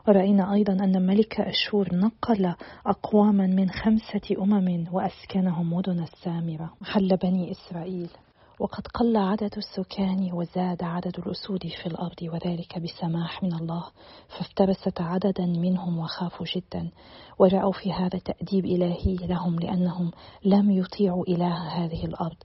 ورأينا 0.08 0.54
أيضا 0.54 0.74
أن 0.74 1.06
ملك 1.06 1.42
أشور 1.42 1.96
نقل 1.96 2.56
أقواما 2.86 3.48
من 3.48 3.70
خمسة 3.70 4.36
أمم 4.42 4.86
وأسكنهم 4.92 5.74
مدن 5.74 6.00
السامرة. 6.00 6.74
محل 6.82 7.18
بني 7.24 7.52
إسرائيل. 7.52 8.10
وقد 8.60 8.88
قل 8.88 9.18
عدد 9.18 9.58
السكان 9.58 10.30
وزاد 10.34 10.84
عدد 10.84 11.20
الأسود 11.20 11.68
في 11.68 11.86
الأرض 11.86 12.22
وذلك 12.22 12.80
بسماح 12.80 13.44
من 13.44 13.54
الله 13.54 13.84
فافترست 14.28 15.02
عددا 15.02 15.46
منهم 15.46 16.00
وخافوا 16.00 16.46
جدا 16.56 16.92
ورأوا 17.40 17.72
في 17.72 17.94
هذا 17.94 18.20
تأديب 18.20 18.66
إلهي 18.66 19.16
لهم 19.16 19.60
لأنهم 19.60 20.12
لم 20.46 20.72
يطيعوا 20.72 21.24
إله 21.28 21.58
هذه 21.68 22.06
الأرض 22.06 22.38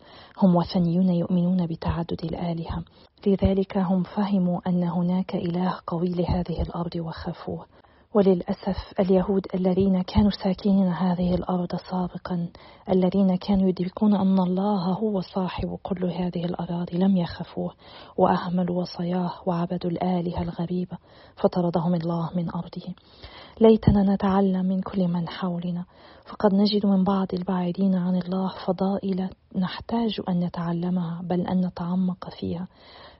هم 0.42 0.56
وثنيون 0.56 1.08
يؤمنون 1.08 1.66
بتعدد 1.66 2.24
الآلهة 2.24 2.84
لذلك 3.26 3.76
هم 3.76 4.02
فهموا 4.02 4.60
أن 4.66 4.82
هناك 4.82 5.34
إله 5.34 5.80
قوي 5.86 6.08
لهذه 6.08 6.62
الأرض 6.62 6.96
وخافوه. 6.96 7.66
وللأسف 8.14 9.00
اليهود 9.00 9.46
الذين 9.54 10.02
كانوا 10.02 10.30
ساكنين 10.30 10.88
هذه 10.88 11.34
الأرض 11.34 11.76
سابقا 11.90 12.48
الذين 12.88 13.36
كانوا 13.36 13.68
يدركون 13.68 14.14
أن 14.14 14.38
الله 14.38 14.92
هو 14.92 15.20
صاحب 15.20 15.78
كل 15.82 16.04
هذه 16.04 16.44
الأراضي 16.44 16.98
لم 16.98 17.16
يخافوه 17.16 17.72
وأهملوا 18.16 18.80
وصاياه 18.80 19.32
وعبدوا 19.46 19.90
الآلهة 19.90 20.42
الغريبة 20.42 20.98
فطردهم 21.36 21.94
الله 21.94 22.30
من 22.36 22.50
أرضه. 22.50 22.94
ليتنا 23.60 24.14
نتعلم 24.14 24.66
من 24.66 24.80
كل 24.80 25.08
من 25.08 25.28
حولنا. 25.28 25.84
فقد 26.26 26.54
نجد 26.54 26.86
من 26.86 27.04
بعض 27.04 27.26
البعيدين 27.34 27.94
عن 27.94 28.16
الله 28.16 28.52
فضائل 28.66 29.28
نحتاج 29.56 30.20
أن 30.28 30.40
نتعلمها 30.40 31.22
بل 31.22 31.40
أن 31.40 31.66
نتعمق 31.66 32.30
فيها. 32.40 32.68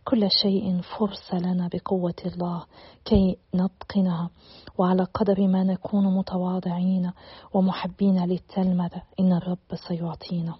كل 0.04 0.30
شيء 0.42 0.80
فرصة 0.80 1.38
لنا 1.38 1.68
بقوة 1.72 2.14
الله 2.26 2.64
كي 3.04 3.36
نتقنها. 3.54 4.30
وعلى 4.78 5.04
قدر 5.04 5.46
ما 5.46 5.64
نكون 5.64 6.14
متواضعين 6.18 7.12
ومحبين 7.54 8.24
للتلمذة 8.24 9.02
إن 9.20 9.32
الرب 9.32 9.74
سيعطينا. 9.88 10.54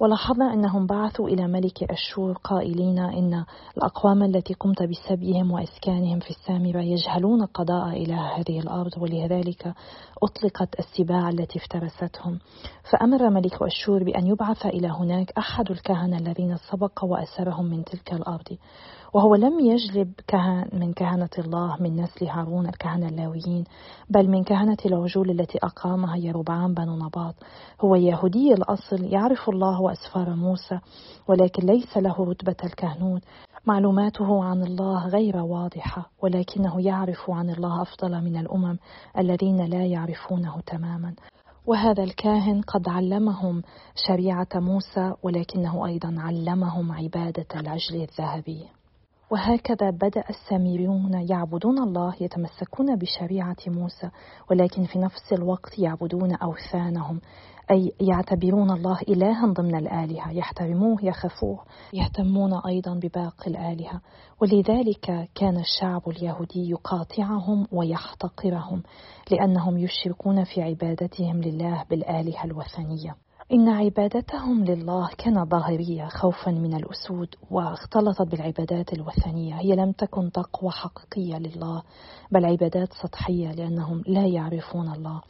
ولاحظنا 0.00 0.54
أنهم 0.54 0.86
بعثوا 0.86 1.28
إلى 1.28 1.46
ملك 1.46 1.82
أشور 1.82 2.32
قائلين 2.32 2.98
إن 2.98 3.44
الأقوام 3.76 4.22
التي 4.22 4.54
قمت 4.54 4.82
بسبيهم 4.82 5.50
وإسكانهم 5.50 6.20
في 6.20 6.30
السامرة 6.30 6.80
يجهلون 6.80 7.44
قضاء 7.44 7.88
إلى 7.88 8.14
هذه 8.14 8.60
الأرض 8.60 8.90
ولذلك 8.98 9.74
أطلقت 10.22 10.78
السباع 10.78 11.28
التي 11.28 11.58
افترستهم. 11.58 12.38
فأمر 12.90 13.30
ملك 13.30 13.62
أشور 13.62 14.04
بأن 14.04 14.26
يبعث 14.26 14.66
إلى 14.66 14.88
هناك 14.88 15.32
أحد 15.38 15.70
الكهنة 15.70 16.16
الذين 16.18 16.56
سبق 16.70 17.04
وأسرهم 17.04 17.66
من 17.66 17.84
تلك 17.84 18.12
الأرض. 18.12 18.58
وهو 19.14 19.34
لم 19.34 19.60
يجلب 19.60 20.12
كهن 20.26 20.68
من 20.72 20.92
كهنة 20.92 21.30
الله 21.38 21.76
من 21.80 21.96
نسل 21.96 22.26
هارون 22.26 22.66
الكهنة 22.66 23.08
اللاويين 23.08 23.64
بل 24.10 24.28
من 24.28 24.44
كهنة 24.44 24.76
العجول 24.86 25.30
التي 25.30 25.58
أقامها 25.62 26.16
يربعام 26.16 26.74
بن 26.74 26.98
نباط. 27.04 27.34
هو 27.80 27.94
يهودي 27.94 28.54
الأصل 28.54 29.04
يعرف 29.04 29.48
الله 29.48 29.80
وأسفار 29.80 30.34
موسى 30.34 30.78
ولكن 31.28 31.66
ليس 31.66 31.96
له 31.96 32.24
رتبة 32.24 32.56
الكهنوت 32.64 33.22
معلوماته 33.66 34.44
عن 34.44 34.62
الله 34.62 35.06
غير 35.08 35.36
واضحة 35.36 36.10
ولكنه 36.22 36.86
يعرف 36.86 37.30
عن 37.30 37.50
الله 37.50 37.82
أفضل 37.82 38.24
من 38.24 38.36
الأمم 38.36 38.78
الذين 39.18 39.64
لا 39.64 39.86
يعرفونه 39.86 40.60
تماما. 40.66 41.14
وهذا 41.66 42.02
الكاهن 42.02 42.60
قد 42.60 42.88
علمهم 42.88 43.62
شريعة 44.08 44.48
موسى 44.54 45.14
ولكنه 45.22 45.86
أيضا 45.86 46.14
علمهم 46.18 46.92
عبادة 46.92 47.46
العجل 47.60 48.02
الذهبي. 48.02 48.81
وهكذا 49.32 49.90
بدأ 49.90 50.24
السامريون 50.30 51.26
يعبدون 51.30 51.78
الله 51.78 52.14
يتمسكون 52.20 52.96
بشريعة 52.96 53.56
موسى 53.66 54.10
ولكن 54.50 54.84
في 54.84 54.98
نفس 54.98 55.32
الوقت 55.32 55.78
يعبدون 55.78 56.34
أوثانهم. 56.34 57.20
أي 57.70 57.92
يعتبرون 58.00 58.70
الله 58.70 58.98
إلها 59.08 59.46
ضمن 59.46 59.74
الآلهة 59.74 60.32
يحترموه 60.32 60.98
يخافوه 61.02 61.64
يهتمون 61.92 62.54
أيضا 62.66 62.94
بباقي 62.94 63.46
الآلهة. 63.46 64.00
ولذلك 64.40 65.28
كان 65.34 65.56
الشعب 65.56 66.08
اليهودي 66.08 66.70
يقاطعهم 66.70 67.66
ويحتقرهم 67.72 68.82
لأنهم 69.30 69.78
يشركون 69.78 70.44
في 70.44 70.62
عبادتهم 70.62 71.40
لله 71.40 71.84
بالآلهة 71.90 72.44
الوثنية. 72.44 73.16
إن 73.52 73.68
عبادتهم 73.68 74.64
لله 74.64 75.08
كانت 75.18 75.50
ظاهرية 75.50 76.08
خوفا 76.08 76.50
من 76.50 76.74
الأسود 76.74 77.28
واختلطت 77.50 78.22
بالعبادات 78.22 78.92
الوثنية. 78.92 79.54
هي 79.54 79.76
لم 79.76 79.92
تكن 79.92 80.32
تقوى 80.32 80.70
حقيقية 80.70 81.38
لله 81.38 81.82
بل 82.30 82.44
عبادات 82.44 82.92
سطحية 82.92 83.52
لأنهم 83.52 84.02
لا 84.06 84.26
يعرفون 84.26 84.92
الله. 84.92 85.20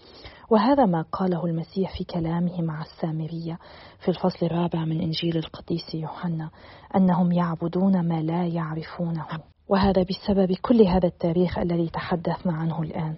وهذا 0.50 0.86
ما 0.86 1.02
قاله 1.02 1.46
المسيح 1.46 1.98
في 1.98 2.04
كلامه 2.04 2.62
مع 2.62 2.82
السامرية 2.82 3.58
في 4.00 4.08
الفصل 4.08 4.46
الرابع 4.46 4.84
من 4.84 5.00
إنجيل 5.00 5.36
القديس 5.36 5.94
يوحنا 5.94 6.50
أنهم 6.96 7.32
يعبدون 7.32 8.08
ما 8.08 8.22
لا 8.22 8.46
يعرفونه. 8.46 9.26
وهذا 9.68 10.02
بسبب 10.02 10.52
كل 10.62 10.82
هذا 10.82 11.06
التاريخ 11.06 11.58
الذي 11.58 11.88
تحدثنا 11.88 12.52
عنه 12.52 12.82
الآن. 12.82 13.16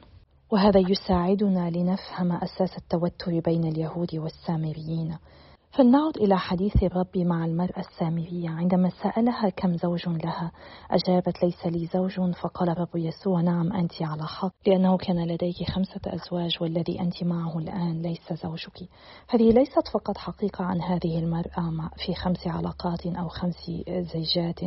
وهذا 0.51 0.81
يساعدنا 0.81 1.71
لنفهم 1.71 2.33
أساس 2.33 2.79
التوتر 2.79 3.41
بين 3.41 3.65
اليهود 3.65 4.15
والسامريين. 4.15 5.17
فلنعد 5.77 6.17
إلى 6.17 6.39
حديث 6.39 6.83
الرب 6.83 7.19
مع 7.19 7.45
المرأة 7.45 7.79
السامرية 7.79 8.51
عندما 8.51 8.91
سألها 9.03 9.49
كم 9.49 9.77
زوج 9.77 10.09
لها 10.09 10.53
أجابت 10.91 11.43
ليس 11.43 11.67
لي 11.67 11.87
زوج. 11.87 12.15
فقال 12.43 12.69
الرب 12.71 12.97
يسوع 12.97 13.41
نعم 13.41 13.73
أنت 13.73 14.03
على 14.03 14.23
حق 14.27 14.53
لأنه 14.67 14.97
كان 14.97 15.27
لديك 15.27 15.71
خمسة 15.71 16.01
أزواج 16.07 16.57
والذي 16.61 17.01
أنت 17.01 17.25
معه 17.25 17.59
الآن 17.59 18.03
ليس 18.03 18.33
زوجك. 18.33 18.89
هذه 19.29 19.51
ليست 19.51 19.89
فقط 19.95 20.19
حقيقة 20.19 20.65
عن 20.65 20.81
هذه 20.83 21.19
المرأة 21.19 21.91
في 22.07 22.15
خمس 22.15 22.47
علاقات 22.47 23.07
أو 23.07 23.29
خمس 23.29 23.71
زيجات 23.89 24.61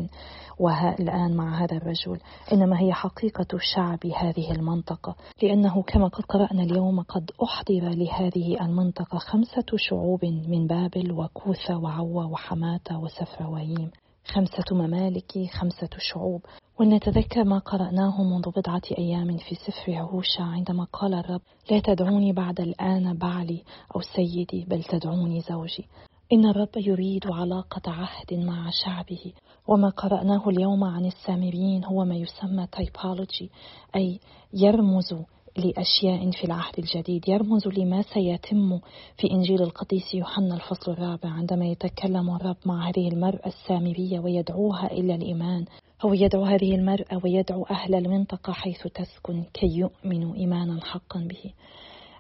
والآن 0.59 1.35
مع 1.35 1.63
هذا 1.63 1.77
الرجل 1.77 2.19
إنما 2.53 2.79
هي 2.79 2.93
حقيقة 2.93 3.57
شعب 3.75 4.05
هذه 4.05 4.51
المنطقة. 4.51 5.15
لأنه 5.43 5.83
كما 5.83 6.07
قد 6.07 6.23
قرأنا 6.23 6.63
اليوم 6.63 7.01
قد 7.01 7.31
أحضر 7.43 7.89
لهذه 7.89 8.61
المنطقة 8.61 9.17
خمسة 9.17 9.65
شعوب 9.75 10.25
من 10.25 10.67
باب 10.67 10.96
بابل 10.97 11.11
وكوثة 11.11 11.77
وعوى 11.77 12.25
وحماتة 12.25 12.99
وسفروايم 12.99 13.91
خمسة 14.25 14.63
ممالك 14.71 15.49
خمسة 15.51 15.89
شعوب. 15.97 16.41
ولنتذكر 16.79 17.43
ما 17.43 17.57
قرأناه 17.59 18.23
منذ 18.23 18.49
بضعة 18.49 18.81
أيام 18.97 19.37
في 19.37 19.55
سفر 19.55 19.95
عهوشة 19.95 20.43
عندما 20.43 20.83
قال 20.93 21.13
الرب 21.13 21.41
لا 21.71 21.79
تدعوني 21.79 22.33
بعد 22.33 22.61
الآن 22.61 23.17
بعلي 23.17 23.63
أو 23.95 24.01
سيدي 24.01 24.65
بل 24.69 24.83
تدعوني 24.83 25.41
زوجي. 25.41 25.87
إن 26.33 26.45
الرب 26.45 26.77
يريد 26.77 27.27
علاقة 27.31 27.91
عهد 27.91 28.33
مع 28.33 28.69
شعبه. 28.85 29.33
وما 29.67 29.89
قرأناه 29.89 30.49
اليوم 30.49 30.83
عن 30.83 31.05
السامريين 31.05 31.85
هو 31.85 32.05
ما 32.05 32.15
يسمى 32.15 32.67
تايبولوجي 32.67 33.51
أي 33.95 34.19
يرمز 34.53 35.13
لأشياء 35.57 36.31
في 36.31 36.43
العهد 36.43 36.79
الجديد. 36.79 37.29
يرمز 37.29 37.67
لما 37.67 38.01
سيتم 38.01 38.79
في 39.17 39.31
إنجيل 39.31 39.61
القديس 39.61 40.13
يوحنا 40.13 40.55
الفصل 40.55 40.91
الرابع 40.91 41.29
عندما 41.29 41.65
يتكلم 41.65 42.35
الرب 42.35 42.57
مع 42.65 42.89
هذه 42.89 43.07
المرأة 43.07 43.47
السامرية 43.47 44.19
ويدعوها 44.19 44.91
إلى 44.91 45.15
الإيمان. 45.15 45.65
هو 46.01 46.13
يدعو 46.13 46.43
هذه 46.43 46.75
المرأة 46.75 47.21
ويدعو 47.23 47.63
أهل 47.63 47.95
المنطقة 47.95 48.53
حيث 48.53 48.87
تسكن 48.87 49.43
كي 49.53 49.67
يؤمنوا 49.67 50.35
إيمانا 50.35 50.85
حقا 50.85 51.19
به. 51.19 51.53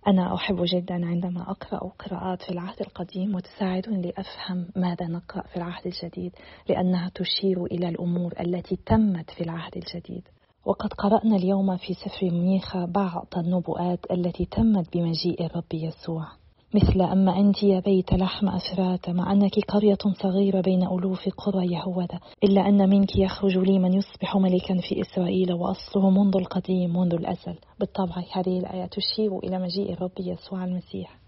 أنا 0.07 0.35
أحب 0.35 0.57
جدا 0.63 1.05
عندما 1.05 1.51
أقرأ 1.51 1.91
قراءات 1.99 2.41
في 2.41 2.49
العهد 2.49 2.81
القديم 2.81 3.35
وتساعدني 3.35 4.01
لأفهم 4.01 4.67
ماذا 4.75 5.07
نقرأ 5.07 5.41
في 5.47 5.57
العهد 5.57 5.85
الجديد 5.87 6.31
لأنها 6.69 7.11
تشير 7.15 7.65
إلى 7.65 7.89
الأمور 7.89 8.33
التي 8.39 8.77
تمت 8.85 9.31
في 9.31 9.41
العهد 9.43 9.77
الجديد. 9.77 10.23
وقد 10.67 10.93
قرأنا 10.93 11.35
اليوم 11.35 11.77
في 11.77 11.93
سفر 11.93 12.31
ميخا 12.31 12.85
بعض 12.85 13.27
النبوءات 13.37 13.99
التي 14.11 14.45
تمت 14.45 14.97
بمجيء 14.97 15.45
الرب 15.45 15.73
يسوع. 15.73 16.27
مثل 16.73 17.01
أما 17.01 17.39
أنت 17.39 17.63
يا 17.63 17.79
بيت 17.79 18.13
لحم 18.13 18.47
أفرات 18.49 19.09
مع 19.09 19.31
أنك 19.31 19.59
قرية 19.67 19.97
صغيرة 20.23 20.61
بين 20.61 20.83
ألوف 20.83 21.29
قرى 21.37 21.73
يهوذا 21.73 22.19
إلا 22.43 22.69
أن 22.69 22.89
منك 22.89 23.15
يخرج 23.15 23.57
لي 23.57 23.79
من 23.79 23.93
يصبح 23.93 24.37
ملكا 24.37 24.77
في 24.89 25.01
إسرائيل 25.01 25.53
وأصله 25.53 26.09
منذ 26.09 26.37
القديم 26.37 26.97
منذ 26.99 27.13
الأزل. 27.13 27.55
بالطبع 27.79 28.23
هذه 28.33 28.59
الآية 28.59 28.85
تشير 28.85 29.39
إلى 29.39 29.59
مجيء 29.59 29.93
الرب 29.93 30.19
يسوع 30.19 30.65
المسيح. 30.65 31.19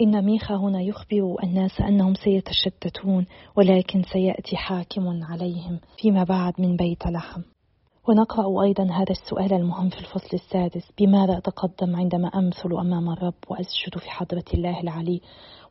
إن 0.00 0.24
ميخا 0.24 0.54
هنا 0.54 0.82
يخبر 0.82 1.36
الناس 1.44 1.80
أنهم 1.80 2.14
سيتشتتون 2.14 3.26
ولكن 3.56 4.02
سيأتي 4.02 4.56
حاكم 4.56 5.22
عليهم 5.22 5.80
فيما 5.96 6.24
بعد 6.24 6.52
من 6.58 6.76
بيت 6.76 7.06
لحم. 7.06 7.42
ونقرأ 8.08 8.62
أيضا 8.62 8.84
هذا 8.84 9.10
السؤال 9.10 9.52
المهم 9.52 9.88
في 9.88 9.98
الفصل 9.98 10.30
السادس. 10.34 10.92
بماذا 10.98 11.38
أتقدم 11.38 11.96
عندما 11.96 12.28
أمثل 12.28 12.72
أمام 12.72 13.10
الرب 13.10 13.34
وأسجد 13.48 13.98
في 13.98 14.10
حضرة 14.10 14.44
الله 14.54 14.80
العلي 14.80 15.20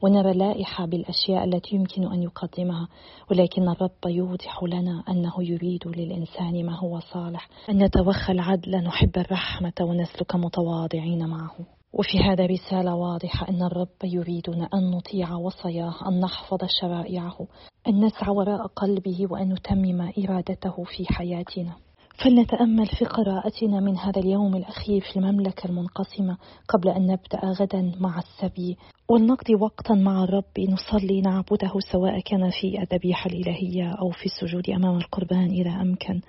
ونرى 0.02 0.34
لائحة 0.34 0.86
بالأشياء 0.86 1.44
التي 1.44 1.76
يمكن 1.76 2.12
أن 2.14 2.24
يقدمها 2.24 2.88
ولكن 3.32 3.70
الرب 3.70 4.06
يوضح 4.06 4.64
لنا 4.64 5.04
أنه 5.10 5.34
يريد 5.40 5.88
للإنسان 5.88 6.66
ما 6.66 6.80
هو 6.80 7.00
صالح 7.00 7.50
أن 7.70 7.84
نتوخى 7.84 8.32
العدل 8.32 8.78
نحب 8.84 9.18
الرحمة 9.18 9.74
ونسلك 9.82 10.36
متواضعين 10.36 11.30
معه. 11.30 11.56
وفي 11.94 12.20
هذا 12.20 12.46
رسالة 12.46 12.96
واضحة 12.96 13.50
أن 13.50 13.64
الرب 13.64 14.04
يريدنا 14.04 14.70
أن 14.74 14.92
نطيع 14.92 15.36
وصاياه 15.36 15.94
أن 16.08 16.20
نحفظ 16.20 16.60
شرائعه 16.82 17.48
أن 17.88 18.06
نسعى 18.06 18.36
وراء 18.36 18.68
قلبه 18.68 19.28
وأن 19.30 19.54
نتمم 19.54 20.02
إرادته 20.02 20.84
في 20.84 21.14
حياتنا. 21.14 21.76
فلنتأمل 22.24 22.88
في 22.88 23.06
قراءتنا 23.06 23.80
من 23.80 23.98
هذا 23.98 24.20
اليوم 24.20 24.56
الأخير 24.56 25.02
في 25.02 25.20
المملكة 25.20 25.66
المنقسمة 25.66 26.38
قبل 26.68 26.90
أن 26.90 27.08
نبدأ 27.08 27.40
غدا 27.44 27.92
مع 28.00 28.20
السبي. 28.20 28.78
ولنقضي 29.10 29.56
وقتا 29.56 29.94
مع 29.94 30.24
الرب 30.24 30.60
نصلي 30.60 31.22
نعبده 31.22 31.72
سواء 31.92 32.20
كان 32.20 32.50
في 32.50 32.82
الذبيحة 32.82 33.30
الإلهية 33.30 33.92
أو 33.92 34.10
في 34.10 34.26
السجود 34.26 34.70
أمام 34.70 34.98
القربان 34.98 35.50
إذا 35.50 35.82
أمكن. 35.82 36.22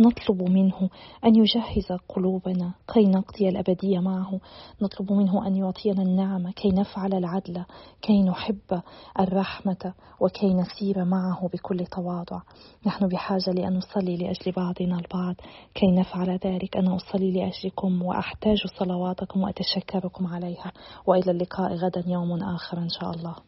نطلب 0.00 0.42
منه 0.42 0.90
أن 1.24 1.36
يجهز 1.36 1.92
قلوبنا 2.08 2.74
كي 2.94 3.04
نقضي 3.04 3.48
الأبدية 3.48 3.98
معه. 3.98 4.40
نطلب 4.82 5.12
منه 5.12 5.46
أن 5.46 5.56
يعطينا 5.56 6.02
النعمة 6.02 6.50
كي 6.52 6.68
نفعل 6.68 7.14
العدل 7.14 7.64
كي 8.02 8.22
نحب 8.22 8.82
الرحمة 9.20 9.94
وكي 10.20 10.54
نسير 10.54 11.04
معه 11.04 11.48
بكل 11.52 11.86
تواضع. 11.86 12.40
نحن 12.86 13.08
بحاجة 13.08 13.50
لأن 13.50 13.76
نصلي 13.76 14.16
لأجل 14.16 14.52
بعضنا 14.56 14.98
البعض. 14.98 15.34
كي 15.74 15.86
نفعل 15.86 16.38
ذلك 16.44 16.76
أنا 16.76 16.96
أصلي 16.96 17.32
لأجلكم 17.32 18.02
وأحتاج 18.02 18.58
صلواتكم 18.78 19.40
وأتشكركم 19.40 20.26
عليها. 20.26 20.72
وإلى 21.06 21.30
اللقاء 21.30 21.74
غدا 21.74 22.02
يوم 22.18 22.42
آخر 22.42 22.78
إن 22.78 22.88
شاء 22.88 23.10
الله. 23.10 23.47